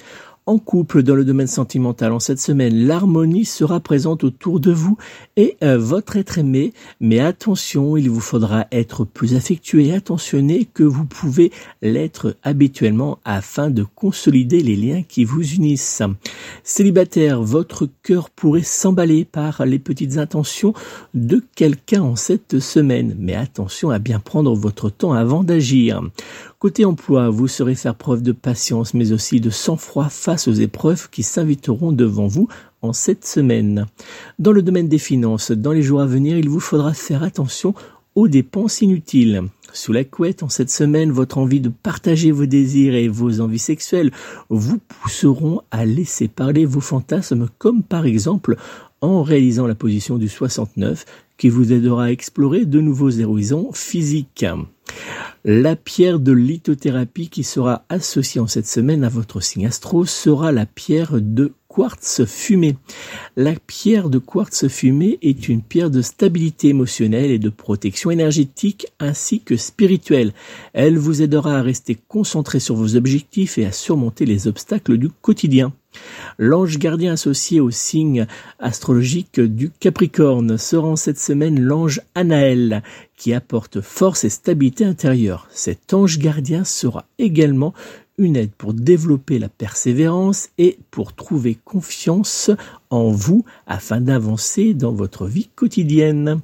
en 0.46 0.58
couple 0.58 1.04
dans 1.04 1.16
le 1.16 1.24
domaine 1.24 1.48
sentimental 1.48 2.12
en 2.12 2.20
cette 2.20 2.40
semaine, 2.40 2.88
l'harmonie 2.88 3.46
sera 3.46 3.80
présente 3.80 4.24
autour 4.24 4.60
de 4.60 4.72
vous 4.72 4.98
et 5.38 5.58
euh, 5.64 5.78
votre 5.78 6.18
être 6.18 6.40
aimé. 6.40 6.74
Mais 7.00 7.20
attention, 7.20 7.96
il 7.96 8.10
vous 8.10 8.20
faudra 8.20 8.66
être 8.72 9.06
plus 9.06 9.36
affectueux 9.36 9.82
et 9.82 9.94
attentionné 9.94 10.66
que 10.66 10.84
vous 10.84 11.06
pouvez 11.06 11.52
l'être 11.82 12.36
habituellement 12.44 13.20
afin 13.24 13.70
de 13.70 13.84
consolider 13.84 14.62
les 14.62 14.76
liens 14.76 15.04
qui 15.04 15.26
vous 15.26 15.54
unissent. 15.54 16.02
Célibataire, 16.64 17.42
votre 17.42 17.88
cœur 18.02 18.30
pourrait 18.30 18.64
s'emballer 18.64 19.26
par 19.26 19.66
les 19.66 19.80
petites 19.80 20.18
intentions 20.18 20.74
de 21.14 21.44
quelqu'un 21.56 22.02
en 22.02 22.16
cette 22.16 22.60
semaine. 22.60 23.16
Mais 23.20 23.36
attention 23.36 23.92
à 23.92 24.00
bien 24.00 24.20
prendre 24.20 24.56
votre 24.56 24.90
temps 24.90 25.14
avant 25.14 25.44
d'agir. 25.44 26.02
Côté 26.62 26.86
emploi, 26.86 27.32
vous 27.32 27.48
saurez 27.48 27.74
faire 27.74 27.96
preuve 27.96 28.22
de 28.22 28.34
patience, 28.34 28.94
mais 28.94 29.14
aussi 29.14 29.42
de 29.42 29.50
sang-froid 29.50 30.10
face 30.10 30.48
aux 30.48 30.54
épreuves 30.54 31.10
qui 31.10 31.24
s'inviteront 31.24 31.92
devant 31.92 32.28
vous 32.28 32.50
en 32.84 32.94
cette 32.94 33.26
semaine. 33.26 33.88
Dans 34.38 34.52
le 34.52 34.62
domaine 34.62 34.88
des 34.88 35.00
finances, 35.00 35.50
dans 35.50 35.72
les 35.72 35.82
jours 35.82 36.02
à 36.02 36.06
venir, 36.06 36.38
il 36.38 36.50
vous 36.50 36.60
faudra 36.60 36.94
faire 36.94 37.24
attention 37.24 37.74
aux 38.14 38.28
dépenses 38.28 38.84
inutiles. 38.84 39.42
Sous 39.74 39.92
la 39.92 40.04
couette, 40.04 40.44
en 40.44 40.50
cette 40.50 40.70
semaine, 40.70 41.12
votre 41.12 41.40
envie 41.40 41.62
de 41.62 41.70
partager 41.70 42.30
vos 42.30 42.46
désirs 42.46 42.94
et 42.94 43.08
vos 43.08 43.42
envies 43.42 43.58
sexuelles 43.58 44.12
vous 44.50 44.78
pousseront 44.78 45.62
à 45.72 45.84
laisser 45.84 46.28
parler 46.28 46.66
vos 46.66 46.80
fantasmes, 46.80 47.48
comme 47.58 47.82
par 47.82 48.06
exemple 48.06 48.56
en 49.02 49.24
réalisant 49.24 49.66
la 49.66 49.74
position 49.74 50.20
du 50.20 50.30
69 50.30 51.06
qui 51.40 51.50
vous 51.50 51.74
aidera 51.74 52.04
à 52.04 52.12
explorer 52.12 52.66
de 52.66 52.82
nouveaux 52.82 53.20
horizons 53.20 53.72
physiques. 53.74 54.46
La 55.44 55.76
pierre 55.76 56.20
de 56.20 56.32
lithothérapie 56.32 57.28
qui 57.28 57.44
sera 57.44 57.84
associée 57.90 58.40
en 58.40 58.46
cette 58.46 58.68
semaine 58.68 59.04
à 59.04 59.10
votre 59.10 59.42
signe 59.42 59.66
astro 59.66 60.06
sera 60.06 60.52
la 60.52 60.68
pierre 60.68 61.20
de 61.20 61.54
quartz 61.68 62.26
fumé. 62.26 62.78
La 63.36 63.56
pierre 63.56 64.12
de 64.12 64.20
quartz 64.20 64.68
fumé 64.68 65.18
est 65.24 65.50
une 65.50 65.64
pierre 65.64 65.90
de 65.90 66.04
stabilité 66.04 66.68
émotionnelle 66.68 67.32
et 67.32 67.40
de 67.40 67.50
protection 67.50 68.12
énergétique 68.12 68.86
ainsi 69.00 69.42
que 69.42 69.58
spirituelle. 69.58 70.34
Elle 70.74 71.00
vous 71.00 71.24
aidera 71.24 71.58
à 71.58 71.64
rester 71.64 71.98
concentré 72.08 72.60
sur 72.60 72.76
vos 72.76 72.96
objectifs 72.96 73.58
et 73.58 73.66
à 73.66 73.72
surmonter 73.72 74.28
les 74.28 74.48
obstacles 74.48 74.98
du 75.00 75.10
quotidien. 75.10 75.74
L'ange 76.38 76.78
gardien 76.78 77.14
associé 77.14 77.60
au 77.60 77.72
signe 77.72 78.26
astrologique 78.60 79.40
du 79.40 79.70
Capricorne 79.70 80.58
sera 80.58 80.88
en 80.88 80.96
cette 80.96 81.20
semaine 81.20 81.60
l'ange 81.60 82.02
Anaël, 82.16 82.84
qui 83.18 83.34
apporte 83.34 83.82
force 83.82 84.24
et 84.24 84.30
stabilité 84.30 84.86
intérieure. 84.86 85.48
Cet 85.52 85.94
ange 85.94 86.18
gardien 86.18 86.64
sera 86.64 87.06
également 87.20 87.74
une 88.18 88.36
aide 88.36 88.52
pour 88.58 88.74
développer 88.74 89.40
la 89.40 89.50
persévérance 89.50 90.50
et 90.58 90.78
pour 90.92 91.14
trouver 91.14 91.58
confiance 91.64 92.52
en 92.90 93.10
vous 93.12 93.44
afin 93.68 94.00
d'avancer 94.00 94.74
dans 94.74 94.92
votre 94.92 95.26
vie 95.26 95.50
quotidienne. 95.56 96.40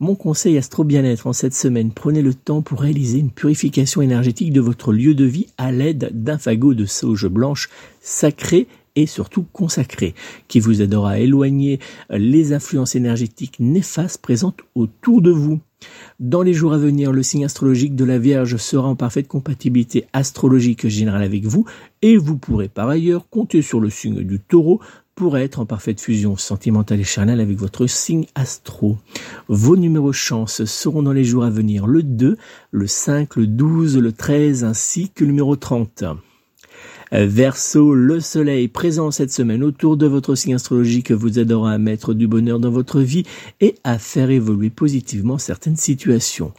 Mon 0.00 0.14
conseil 0.14 0.58
astro 0.58 0.84
bien-être 0.84 1.26
en 1.26 1.32
cette 1.32 1.54
semaine, 1.54 1.92
prenez 1.92 2.20
le 2.20 2.34
temps 2.34 2.62
pour 2.62 2.80
réaliser 2.80 3.18
une 3.18 3.30
purification 3.30 4.02
énergétique 4.02 4.52
de 4.52 4.60
votre 4.60 4.92
lieu 4.92 5.14
de 5.14 5.24
vie 5.24 5.48
à 5.56 5.72
l'aide 5.72 6.10
d'un 6.12 6.38
fagot 6.38 6.74
de 6.74 6.84
sauge 6.84 7.26
blanche 7.28 7.70
sacré 8.00 8.66
et 8.96 9.06
surtout 9.06 9.44
consacré, 9.52 10.14
qui 10.48 10.60
vous 10.60 10.82
aidera 10.82 11.12
à 11.12 11.18
éloigner 11.18 11.80
les 12.10 12.52
influences 12.52 12.94
énergétiques 12.94 13.60
néfastes 13.60 14.20
présentes 14.20 14.60
autour 14.74 15.22
de 15.22 15.30
vous. 15.30 15.60
Dans 16.20 16.42
les 16.42 16.54
jours 16.54 16.72
à 16.72 16.78
venir, 16.78 17.12
le 17.12 17.22
signe 17.22 17.44
astrologique 17.44 17.96
de 17.96 18.04
la 18.04 18.18
Vierge 18.18 18.56
sera 18.56 18.88
en 18.88 18.96
parfaite 18.96 19.28
compatibilité 19.28 20.06
astrologique 20.12 20.86
générale 20.88 21.22
avec 21.22 21.44
vous 21.44 21.66
et 22.02 22.16
vous 22.16 22.36
pourrez 22.36 22.68
par 22.68 22.88
ailleurs 22.88 23.28
compter 23.28 23.62
sur 23.62 23.80
le 23.80 23.90
signe 23.90 24.22
du 24.22 24.40
taureau 24.40 24.80
pour 25.14 25.38
être 25.38 25.60
en 25.60 25.66
parfaite 25.66 26.00
fusion 26.00 26.36
sentimentale 26.36 27.00
et 27.00 27.04
charnelle 27.04 27.40
avec 27.40 27.56
votre 27.56 27.86
signe 27.86 28.26
astro. 28.34 28.98
Vos 29.48 29.76
numéros 29.76 30.12
chance 30.12 30.64
seront 30.64 31.02
dans 31.02 31.12
les 31.12 31.24
jours 31.24 31.44
à 31.44 31.50
venir 31.50 31.86
le 31.86 32.02
2, 32.02 32.36
le 32.70 32.86
5, 32.86 33.36
le 33.36 33.46
12, 33.46 33.98
le 33.98 34.12
13 34.12 34.64
ainsi 34.64 35.10
que 35.10 35.24
le 35.24 35.30
numéro 35.30 35.54
30. 35.54 36.04
Verseau, 37.12 37.94
le 37.94 38.20
soleil 38.20 38.68
présent 38.68 39.10
cette 39.10 39.32
semaine 39.32 39.62
autour 39.62 39.96
de 39.96 40.06
votre 40.06 40.34
signe 40.34 40.54
astrologique 40.54 41.12
vous 41.12 41.38
aidera 41.38 41.72
à 41.72 41.78
mettre 41.78 42.14
du 42.14 42.26
bonheur 42.26 42.58
dans 42.58 42.70
votre 42.70 43.00
vie 43.00 43.24
et 43.60 43.74
à 43.84 43.98
faire 43.98 44.30
évoluer 44.30 44.70
positivement 44.70 45.38
certaines 45.38 45.76
situations. 45.76 46.52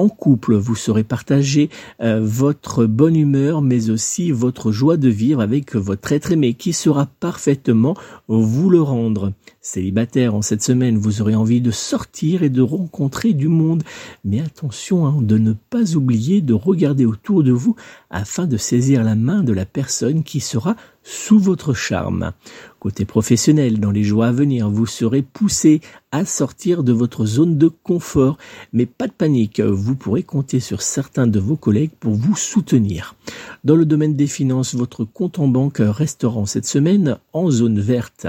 En 0.00 0.08
couple, 0.08 0.54
vous 0.54 0.76
saurez 0.76 1.04
partager 1.04 1.68
euh, 2.00 2.20
votre 2.22 2.86
bonne 2.86 3.16
humeur, 3.16 3.60
mais 3.60 3.90
aussi 3.90 4.30
votre 4.30 4.72
joie 4.72 4.96
de 4.96 5.10
vivre 5.10 5.42
avec 5.42 5.76
votre 5.76 6.12
être 6.12 6.32
aimé 6.32 6.54
qui 6.54 6.72
sera 6.72 7.04
parfaitement 7.04 7.94
vous 8.26 8.70
le 8.70 8.80
rendre. 8.80 9.34
Célibataire, 9.60 10.34
en 10.34 10.40
cette 10.40 10.62
semaine, 10.62 10.96
vous 10.96 11.20
aurez 11.20 11.34
envie 11.34 11.60
de 11.60 11.70
sortir 11.70 12.42
et 12.42 12.48
de 12.48 12.62
rencontrer 12.62 13.34
du 13.34 13.48
monde. 13.48 13.82
Mais 14.24 14.40
attention 14.40 15.04
hein, 15.04 15.20
de 15.20 15.36
ne 15.36 15.52
pas 15.52 15.94
oublier 15.96 16.40
de 16.40 16.54
regarder 16.54 17.04
autour 17.04 17.42
de 17.42 17.52
vous 17.52 17.76
afin 18.08 18.46
de 18.46 18.56
saisir 18.56 19.04
la 19.04 19.16
main 19.16 19.42
de 19.42 19.52
la 19.52 19.66
personne 19.66 20.22
qui 20.22 20.40
sera 20.40 20.76
sous 21.02 21.38
votre 21.38 21.74
charme. 21.74 22.32
Côté 22.78 23.04
professionnel, 23.04 23.78
dans 23.78 23.90
les 23.90 24.04
jours 24.04 24.24
à 24.24 24.32
venir, 24.32 24.70
vous 24.70 24.86
serez 24.86 25.20
poussé 25.20 25.80
à 26.12 26.24
sortir 26.24 26.82
de 26.82 26.92
votre 26.92 27.26
zone 27.26 27.58
de 27.58 27.68
confort, 27.68 28.38
mais 28.72 28.86
pas 28.86 29.06
de 29.06 29.12
panique, 29.12 29.60
vous 29.60 29.96
pourrez 29.96 30.22
compter 30.22 30.60
sur 30.60 30.80
certains 30.80 31.26
de 31.26 31.38
vos 31.38 31.56
collègues 31.56 31.90
pour 32.00 32.14
vous 32.14 32.36
soutenir. 32.36 33.16
Dans 33.64 33.76
le 33.76 33.84
domaine 33.84 34.16
des 34.16 34.26
finances, 34.26 34.74
votre 34.74 35.04
compte 35.04 35.38
en 35.38 35.48
banque 35.48 35.80
restera 35.80 36.38
en 36.38 36.46
cette 36.46 36.66
semaine 36.66 37.18
en 37.34 37.50
zone 37.50 37.80
verte. 37.80 38.26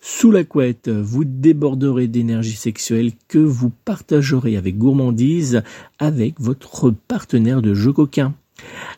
Sous 0.00 0.30
la 0.30 0.44
couette, 0.44 0.88
vous 0.88 1.24
déborderez 1.24 2.08
d'énergie 2.08 2.56
sexuelle 2.56 3.12
que 3.28 3.38
vous 3.38 3.70
partagerez 3.84 4.56
avec 4.56 4.78
gourmandise 4.78 5.62
avec 5.98 6.40
votre 6.40 6.90
partenaire 6.90 7.62
de 7.62 7.74
jeu 7.74 7.92
coquin. 7.92 8.34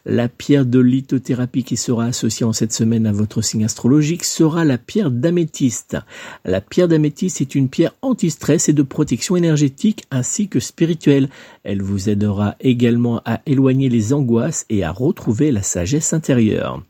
La 0.07 0.29
pierre 0.29 0.67
de 0.67 0.81
lithothérapie 0.81 1.65
qui 1.65 1.77
sera 1.77 2.05
associée 2.05 2.45
en 2.45 2.53
cette 2.53 2.73
semaine 2.73 3.07
à 3.07 3.13
votre 3.13 3.41
signe 3.41 3.65
astrologique 3.65 4.25
sera 4.25 4.65
la 4.65 4.77
pierre 4.77 5.11
d'améthyste. 5.11 5.97
La 6.45 6.61
pierre 6.61 6.89
d'améthyste 6.89 7.41
est 7.41 7.55
une 7.55 7.69
pierre 7.69 7.95
anti-stress 8.03 8.69
et 8.69 8.73
de 8.73 8.83
protection 8.83 9.37
énergétique 9.37 10.05
ainsi 10.11 10.49
que 10.49 10.61
spirituelle. 10.61 11.29
Elle 11.63 11.83
vous 11.83 12.11
aidera 12.11 12.57
également 12.61 13.23
à 13.25 13.41
éloigner 13.47 13.89
les 13.89 14.13
angoisses 14.13 14.67
et 14.69 14.85
à 14.85 14.93
retrouver 14.93 15.53
la 15.53 15.63
sagesse 15.63 16.13
intérieure. 16.13 16.83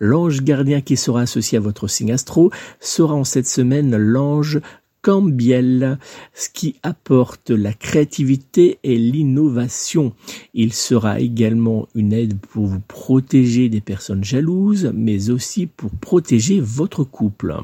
L'ange 0.00 0.42
gardien 0.42 0.80
qui 0.80 0.96
sera 0.96 1.20
associé 1.20 1.58
à 1.58 1.60
votre 1.60 1.88
signe 1.88 2.12
astro 2.12 2.50
sera 2.80 3.14
en 3.14 3.24
cette 3.24 3.46
semaine 3.46 3.96
l'ange 3.96 4.60
Cambiel, 5.06 6.00
ce 6.34 6.48
qui 6.52 6.74
apporte 6.82 7.50
la 7.50 7.72
créativité 7.72 8.80
et 8.82 8.98
l'innovation. 8.98 10.14
Il 10.52 10.72
sera 10.72 11.20
également 11.20 11.86
une 11.94 12.12
aide 12.12 12.36
pour 12.40 12.66
vous 12.66 12.80
protéger 12.80 13.68
des 13.68 13.80
personnes 13.80 14.24
jalouses, 14.24 14.90
mais 14.92 15.30
aussi 15.30 15.66
pour 15.68 15.92
protéger 15.92 16.58
votre 16.58 17.04
couple. 17.04 17.54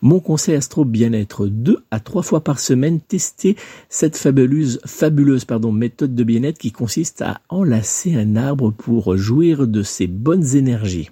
Mon 0.00 0.20
conseil 0.20 0.54
astro 0.54 0.84
bien-être, 0.84 1.48
deux 1.48 1.82
à 1.90 1.98
trois 1.98 2.22
fois 2.22 2.44
par 2.44 2.60
semaine, 2.60 3.00
testez 3.00 3.56
cette 3.88 4.16
fabuleuse, 4.16 4.78
fabuleuse 4.86 5.44
pardon, 5.44 5.72
méthode 5.72 6.14
de 6.14 6.22
bien-être 6.22 6.58
qui 6.58 6.70
consiste 6.70 7.20
à 7.20 7.40
enlacer 7.48 8.14
un 8.14 8.36
arbre 8.36 8.70
pour 8.70 9.16
jouir 9.16 9.66
de 9.66 9.82
ses 9.82 10.06
bonnes 10.06 10.54
énergies. 10.54 11.10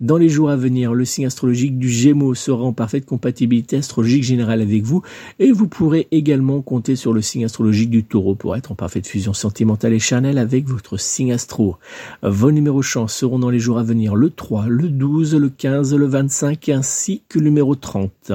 Dans 0.00 0.16
les 0.16 0.28
jours 0.28 0.50
à 0.50 0.56
venir, 0.56 0.94
le 0.94 1.04
signe 1.04 1.26
astrologique 1.26 1.78
du 1.78 1.88
Gémeaux 1.88 2.34
sera 2.34 2.64
en 2.64 2.72
parfaite 2.72 3.06
compatibilité 3.06 3.76
astrologique 3.76 4.22
générale 4.22 4.62
avec 4.62 4.82
vous 4.82 5.02
et 5.38 5.52
vous 5.52 5.68
pourrez 5.68 6.08
également 6.10 6.62
compter 6.62 6.96
sur 6.96 7.12
le 7.12 7.22
signe 7.22 7.44
astrologique 7.44 7.90
du 7.90 8.04
Taureau 8.04 8.34
pour 8.34 8.56
être 8.56 8.72
en 8.72 8.74
parfaite 8.74 9.06
fusion 9.06 9.32
sentimentale 9.32 9.92
et 9.92 9.98
charnelle 9.98 10.38
avec 10.38 10.66
votre 10.66 10.98
signe 10.98 11.32
astro. 11.32 11.76
Vos 12.22 12.50
numéros 12.50 12.82
chance 12.82 13.14
seront 13.14 13.38
dans 13.38 13.50
les 13.50 13.58
jours 13.58 13.78
à 13.78 13.82
venir 13.82 14.16
le 14.16 14.30
3, 14.30 14.66
le 14.68 14.88
12, 14.88 15.34
le 15.34 15.48
15, 15.50 15.94
le 15.94 16.06
25 16.06 16.68
ainsi 16.70 17.22
que 17.28 17.38
le 17.38 17.44
numéro 17.44 17.74
30. 17.74 18.32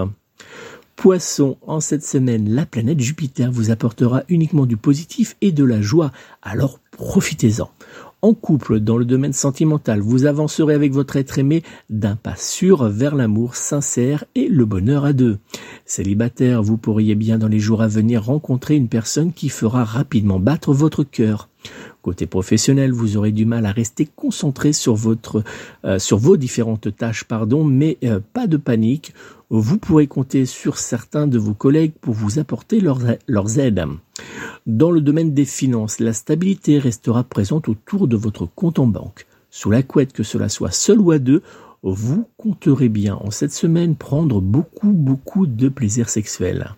Poisson, 0.95 1.57
en 1.67 1.81
cette 1.81 2.05
semaine, 2.05 2.49
la 2.49 2.65
planète 2.65 2.99
Jupiter 2.99 3.51
vous 3.51 3.69
apportera 3.69 4.23
uniquement 4.29 4.65
du 4.65 4.77
positif 4.77 5.35
et 5.41 5.51
de 5.51 5.63
la 5.63 5.81
joie, 5.81 6.11
alors 6.41 6.79
profitez-en. 6.91 7.69
En 8.21 8.33
couple, 8.33 8.79
dans 8.79 8.97
le 8.97 9.05
domaine 9.05 9.33
sentimental, 9.33 9.99
vous 9.99 10.25
avancerez 10.25 10.73
avec 10.73 10.93
votre 10.93 11.15
être 11.15 11.37
aimé 11.37 11.61
d'un 11.89 12.15
pas 12.15 12.35
sûr 12.35 12.85
vers 12.85 13.15
l'amour 13.15 13.55
sincère 13.55 14.25
et 14.33 14.47
le 14.47 14.65
bonheur 14.65 15.05
à 15.05 15.13
deux. 15.13 15.37
Célibataire, 15.85 16.63
vous 16.63 16.77
pourriez 16.77 17.15
bien 17.15 17.37
dans 17.37 17.47
les 17.47 17.59
jours 17.59 17.81
à 17.81 17.87
venir 17.87 18.25
rencontrer 18.25 18.75
une 18.75 18.89
personne 18.89 19.31
qui 19.31 19.49
fera 19.49 19.83
rapidement 19.83 20.39
battre 20.39 20.73
votre 20.73 21.03
cœur. 21.03 21.49
Côté 22.01 22.27
professionnel, 22.27 22.91
vous 22.91 23.17
aurez 23.17 23.31
du 23.31 23.45
mal 23.45 23.65
à 23.65 23.71
rester 23.71 24.07
concentré 24.15 24.73
sur 24.73 24.95
votre, 24.95 25.43
euh, 25.85 25.97
sur 25.99 26.17
vos 26.17 26.37
différentes 26.37 26.95
tâches, 26.95 27.23
pardon, 27.23 27.63
mais 27.63 27.97
euh, 28.03 28.19
pas 28.33 28.47
de 28.47 28.57
panique. 28.57 29.13
Vous 29.49 29.77
pourrez 29.77 30.07
compter 30.07 30.45
sur 30.45 30.77
certains 30.77 31.27
de 31.27 31.37
vos 31.37 31.53
collègues 31.53 31.93
pour 32.01 32.13
vous 32.13 32.39
apporter 32.39 32.79
leurs, 32.79 33.01
leurs 33.27 33.59
aides. 33.59 33.83
Dans 34.65 34.89
le 34.89 34.99
domaine 34.99 35.35
des 35.35 35.45
finances, 35.45 35.99
la 35.99 36.11
stabilité 36.11 36.79
restera 36.79 37.23
présente 37.23 37.69
autour 37.69 38.07
de 38.07 38.17
votre 38.17 38.47
compte 38.47 38.79
en 38.79 38.87
banque. 38.87 39.27
Sous 39.51 39.69
la 39.69 39.83
couette, 39.83 40.11
que 40.11 40.23
cela 40.23 40.49
soit 40.49 40.71
seul 40.71 40.99
ou 40.99 41.11
à 41.11 41.19
deux, 41.19 41.43
vous 41.83 42.27
compterez 42.37 42.89
bien 42.89 43.13
en 43.13 43.29
cette 43.29 43.53
semaine 43.53 43.95
prendre 43.95 44.41
beaucoup, 44.41 44.91
beaucoup 44.91 45.45
de 45.45 45.69
plaisir 45.69 46.09
sexuel. 46.09 46.73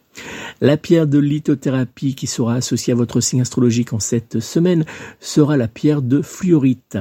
La 0.59 0.75
pierre 0.75 1.07
de 1.07 1.17
lithothérapie 1.17 2.13
qui 2.13 2.27
sera 2.27 2.55
associée 2.55 2.91
à 2.91 2.97
votre 2.97 3.21
signe 3.21 3.39
astrologique 3.39 3.93
en 3.93 4.01
cette 4.01 4.41
semaine 4.41 4.83
sera 5.21 5.55
la 5.55 5.69
pierre 5.69 6.01
de 6.01 6.21
fluorite. 6.21 6.97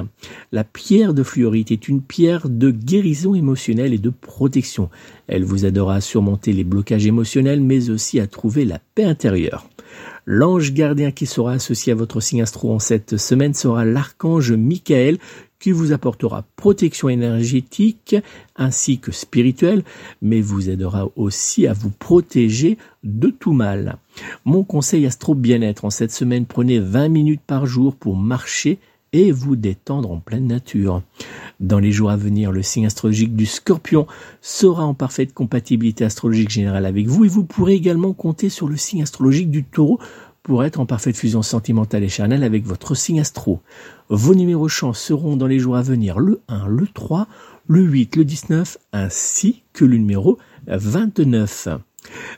La 0.53 0.63
pierre 0.63 1.13
de 1.13 1.23
fluorite 1.23 1.71
est 1.71 1.89
une 1.89 2.01
pierre 2.01 2.47
de 2.47 2.71
guérison 2.71 3.35
émotionnelle 3.35 3.93
et 3.93 3.97
de 3.97 4.09
protection. 4.09 4.89
Elle 5.27 5.43
vous 5.43 5.65
aidera 5.65 5.95
à 5.95 6.01
surmonter 6.01 6.53
les 6.53 6.63
blocages 6.63 7.07
émotionnels 7.07 7.61
mais 7.61 7.89
aussi 7.89 8.21
à 8.21 8.27
trouver 8.27 8.63
la 8.63 8.79
paix 8.95 9.03
intérieure. 9.03 9.67
L'ange 10.29 10.73
gardien 10.73 11.11
qui 11.11 11.25
sera 11.25 11.53
associé 11.53 11.93
à 11.93 11.95
votre 11.95 12.19
signe 12.19 12.41
astro 12.41 12.73
en 12.73 12.79
cette 12.79 13.15
semaine 13.15 13.53
sera 13.53 13.85
l'archange 13.85 14.51
Michael 14.51 15.19
qui 15.57 15.71
vous 15.71 15.93
apportera 15.93 16.43
protection 16.57 17.07
énergétique 17.07 18.17
ainsi 18.57 18.99
que 18.99 19.13
spirituelle, 19.13 19.85
mais 20.21 20.41
vous 20.41 20.69
aidera 20.69 21.09
aussi 21.15 21.65
à 21.65 21.71
vous 21.71 21.91
protéger 21.91 22.77
de 23.05 23.29
tout 23.29 23.53
mal. 23.53 23.99
Mon 24.43 24.65
conseil 24.65 25.05
astro 25.05 25.33
bien-être 25.33 25.85
en 25.85 25.89
cette 25.89 26.11
semaine, 26.11 26.45
prenez 26.45 26.79
20 26.79 27.07
minutes 27.07 27.41
par 27.47 27.65
jour 27.65 27.95
pour 27.95 28.17
marcher 28.17 28.79
et 29.13 29.31
vous 29.31 29.55
détendre 29.55 30.11
en 30.11 30.19
pleine 30.19 30.47
nature. 30.47 31.01
Dans 31.59 31.79
les 31.79 31.91
jours 31.91 32.11
à 32.11 32.17
venir, 32.17 32.51
le 32.51 32.61
signe 32.61 32.85
astrologique 32.85 33.35
du 33.35 33.45
scorpion 33.45 34.07
sera 34.41 34.85
en 34.85 34.93
parfaite 34.93 35.33
compatibilité 35.33 36.05
astrologique 36.05 36.49
générale 36.49 36.85
avec 36.85 37.07
vous 37.07 37.25
et 37.25 37.29
vous 37.29 37.43
pourrez 37.43 37.73
également 37.73 38.13
compter 38.13 38.49
sur 38.49 38.67
le 38.67 38.77
signe 38.77 39.01
astrologique 39.01 39.49
du 39.49 39.63
taureau 39.63 39.99
pour 40.43 40.63
être 40.63 40.79
en 40.79 40.85
parfaite 40.85 41.17
fusion 41.17 41.41
sentimentale 41.41 42.03
et 42.03 42.09
charnelle 42.09 42.43
avec 42.43 42.65
votre 42.65 42.95
signe 42.95 43.19
astro. 43.19 43.59
Vos 44.09 44.33
numéros 44.33 44.69
chance 44.69 44.99
seront 44.99 45.35
dans 45.35 45.47
les 45.47 45.59
jours 45.59 45.75
à 45.75 45.81
venir 45.81 46.19
le 46.19 46.39
1, 46.47 46.67
le 46.67 46.87
3, 46.87 47.27
le 47.67 47.81
8, 47.81 48.15
le 48.15 48.23
19, 48.23 48.77
ainsi 48.93 49.63
que 49.73 49.83
le 49.83 49.97
numéro 49.97 50.37
29. 50.67 51.79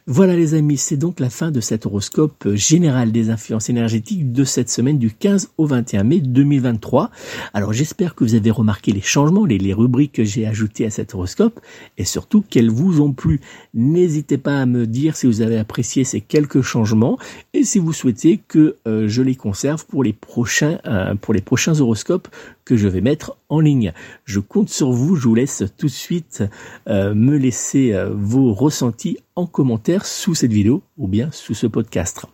Voilà 0.07 0.35
les 0.35 0.55
amis, 0.55 0.77
c'est 0.77 0.97
donc 0.97 1.19
la 1.19 1.29
fin 1.29 1.51
de 1.51 1.59
cet 1.59 1.85
horoscope 1.85 2.47
général 2.55 3.11
des 3.11 3.29
influences 3.29 3.69
énergétiques 3.69 4.31
de 4.31 4.43
cette 4.43 4.69
semaine 4.69 4.97
du 4.97 5.11
15 5.11 5.51
au 5.57 5.65
21 5.67 6.03
mai 6.03 6.19
2023. 6.19 7.11
Alors 7.53 7.73
j'espère 7.73 8.15
que 8.15 8.23
vous 8.23 8.33
avez 8.33 8.49
remarqué 8.49 8.91
les 8.91 9.01
changements, 9.01 9.45
les, 9.45 9.73
rubriques 9.73 10.13
que 10.13 10.23
j'ai 10.23 10.47
ajoutées 10.47 10.85
à 10.85 10.89
cet 10.89 11.13
horoscope 11.13 11.59
et 11.97 12.05
surtout 12.05 12.41
qu'elles 12.41 12.71
vous 12.71 13.01
ont 13.01 13.13
plu. 13.13 13.39
N'hésitez 13.75 14.39
pas 14.39 14.59
à 14.59 14.65
me 14.65 14.87
dire 14.87 15.15
si 15.15 15.27
vous 15.27 15.41
avez 15.41 15.59
apprécié 15.59 16.03
ces 16.03 16.21
quelques 16.21 16.61
changements 16.61 17.19
et 17.53 17.63
si 17.63 17.77
vous 17.77 17.93
souhaitez 17.93 18.39
que 18.47 18.77
euh, 18.87 19.07
je 19.07 19.21
les 19.21 19.35
conserve 19.35 19.85
pour 19.85 20.03
les 20.03 20.13
prochains 20.13 20.79
euh, 20.87 21.13
pour 21.13 21.35
les 21.35 21.41
prochains 21.41 21.79
horoscopes 21.79 22.29
je 22.75 22.87
vais 22.87 23.01
mettre 23.01 23.37
en 23.49 23.59
ligne. 23.59 23.93
Je 24.25 24.39
compte 24.39 24.69
sur 24.69 24.91
vous, 24.91 25.15
je 25.15 25.27
vous 25.27 25.35
laisse 25.35 25.63
tout 25.77 25.87
de 25.87 25.91
suite 25.91 26.43
euh, 26.87 27.13
me 27.13 27.37
laisser 27.37 27.95
vos 28.13 28.53
ressentis 28.53 29.17
en 29.35 29.45
commentaire 29.45 30.05
sous 30.05 30.35
cette 30.35 30.53
vidéo 30.53 30.81
ou 30.97 31.07
bien 31.07 31.29
sous 31.31 31.53
ce 31.53 31.67
podcast. 31.67 32.25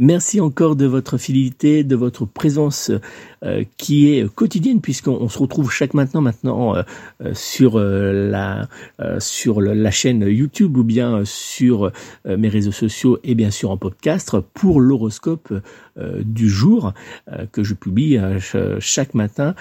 Merci 0.02 0.40
encore 0.40 0.76
de 0.76 0.86
votre 0.86 1.18
fidélité, 1.18 1.84
de 1.84 1.94
votre 1.94 2.24
présence 2.24 2.90
euh, 3.44 3.64
qui 3.76 4.08
est 4.08 4.26
quotidienne 4.34 4.80
puisqu'on 4.80 5.28
se 5.28 5.38
retrouve 5.38 5.70
chaque 5.70 5.92
maintenant 5.92 6.22
maintenant 6.22 6.74
euh, 6.74 6.82
euh, 7.22 7.34
sur 7.34 7.78
la 7.78 8.66
sur 9.18 9.60
la 9.60 9.90
chaîne 9.90 10.22
YouTube 10.22 10.78
ou 10.78 10.84
bien 10.84 11.22
sur 11.24 11.92
mes 12.26 12.48
réseaux 12.48 12.72
sociaux 12.72 13.18
et 13.24 13.34
bien 13.34 13.50
sûr 13.50 13.70
en 13.70 13.76
podcast 13.76 14.36
pour 14.54 14.80
l'horoscope 14.80 15.52
du 16.22 16.48
jour 16.48 16.92
que 17.52 17.62
je 17.62 17.74
publie 17.74 18.18
chaque 18.78 19.14
matin 19.14 19.54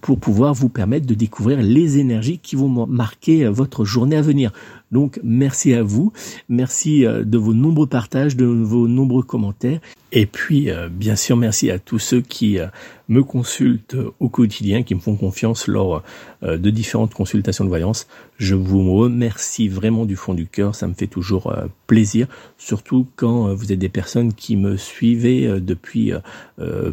pour 0.00 0.18
pouvoir 0.18 0.54
vous 0.54 0.68
permettre 0.68 1.06
de 1.06 1.14
découvrir 1.14 1.60
les 1.62 1.98
énergies 1.98 2.38
qui 2.38 2.56
vont 2.56 2.86
marquer 2.86 3.46
votre 3.46 3.84
journée 3.84 4.16
à 4.16 4.22
venir. 4.22 4.52
Donc 4.92 5.18
merci 5.24 5.74
à 5.74 5.82
vous, 5.82 6.12
merci 6.48 7.04
de 7.04 7.38
vos 7.38 7.54
nombreux 7.54 7.86
partages, 7.86 8.36
de 8.36 8.44
vos 8.44 8.86
nombreux 8.86 9.22
commentaires. 9.22 9.80
Et 10.16 10.26
puis, 10.26 10.70
euh, 10.70 10.88
bien 10.88 11.16
sûr, 11.16 11.36
merci 11.36 11.72
à 11.72 11.80
tous 11.80 11.98
ceux 11.98 12.20
qui 12.20 12.60
euh, 12.60 12.68
me 13.08 13.22
consultent 13.22 13.96
au 14.20 14.28
quotidien, 14.28 14.82
qui 14.82 14.94
me 14.94 15.00
font 15.00 15.16
confiance 15.16 15.66
lors 15.66 16.02
euh, 16.42 16.56
de 16.56 16.70
différentes 16.70 17.14
consultations 17.14 17.64
de 17.64 17.68
voyance. 17.68 18.06
Je 18.38 18.54
vous 18.54 18.94
remercie 18.94 19.68
vraiment 19.68 20.06
du 20.06 20.16
fond 20.16 20.34
du 20.34 20.46
cœur, 20.46 20.74
ça 20.74 20.86
me 20.86 20.94
fait 20.94 21.06
toujours 21.06 21.54
plaisir, 21.86 22.26
surtout 22.58 23.06
quand 23.16 23.54
vous 23.54 23.72
êtes 23.72 23.78
des 23.78 23.88
personnes 23.88 24.32
qui 24.32 24.56
me 24.56 24.76
suivez 24.76 25.60
depuis 25.60 26.12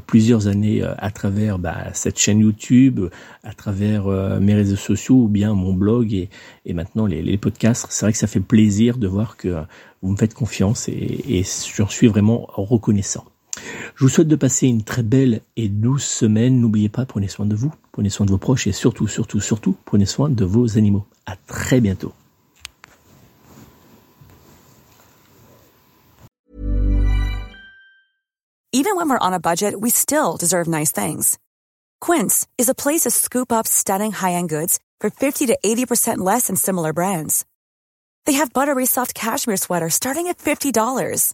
plusieurs 0.05 0.47
années 0.47 0.83
à 0.83 1.09
travers 1.09 1.57
bah, 1.57 1.87
cette 1.93 2.19
chaîne 2.19 2.41
YouTube, 2.41 3.07
à 3.43 3.53
travers 3.53 4.05
mes 4.39 4.53
réseaux 4.53 4.75
sociaux 4.75 5.15
ou 5.15 5.27
bien 5.27 5.55
mon 5.55 5.73
blog 5.73 6.13
et, 6.13 6.29
maintenant 6.73 7.07
les, 7.07 7.37
podcasts. 7.37 7.87
C'est 7.89 8.05
vrai 8.05 8.11
que 8.11 8.19
ça 8.19 8.27
fait 8.27 8.39
plaisir 8.39 8.97
de 8.97 9.07
voir 9.07 9.35
que 9.35 9.63
vous 10.03 10.11
me 10.11 10.17
faites 10.17 10.35
confiance 10.35 10.89
et 10.89 11.43
j'en 11.75 11.89
suis 11.89 12.07
vraiment 12.07 12.45
reconnaissant. 12.49 13.25
Je 13.95 14.03
vous 14.03 14.09
souhaite 14.09 14.27
de 14.27 14.35
passer 14.35 14.67
une 14.67 14.83
très 14.83 15.03
belle 15.03 15.41
et 15.57 15.69
douce 15.69 16.05
semaine. 16.05 16.59
N'oubliez 16.59 16.89
pas, 16.89 17.05
prenez 17.05 17.27
soin 17.27 17.45
de 17.45 17.55
vous, 17.55 17.71
prenez 17.91 18.09
soin 18.09 18.25
de 18.25 18.31
vos 18.31 18.37
proches 18.37 18.67
et 18.67 18.71
surtout, 18.71 19.07
surtout, 19.07 19.39
surtout, 19.39 19.75
prenez 19.85 20.05
soin 20.05 20.29
de 20.29 20.45
vos 20.45 20.77
animaux. 20.77 21.05
À 21.25 21.35
très 21.47 21.81
bientôt. 21.81 22.13
Even 28.73 28.95
when 28.95 29.09
we're 29.09 29.19
on 29.19 29.33
a 29.33 29.39
budget, 29.39 29.79
we 29.79 29.89
still 29.89 30.37
deserve 30.37 30.67
nice 30.67 30.91
things. 30.91 31.37
Quince 31.99 32.47
is 32.57 32.69
a 32.69 32.73
place 32.73 33.01
to 33.01 33.11
scoop 33.11 33.51
up 33.51 33.67
stunning 33.67 34.11
high-end 34.13 34.49
goods 34.49 34.79
for 35.01 35.09
50 35.09 35.47
to 35.47 35.57
80% 35.63 36.19
less 36.19 36.47
than 36.47 36.55
similar 36.55 36.93
brands. 36.93 37.45
They 38.25 38.33
have 38.33 38.53
buttery 38.53 38.85
soft 38.85 39.13
cashmere 39.13 39.57
sweaters 39.57 39.93
starting 39.93 40.27
at 40.27 40.37
$50, 40.37 41.33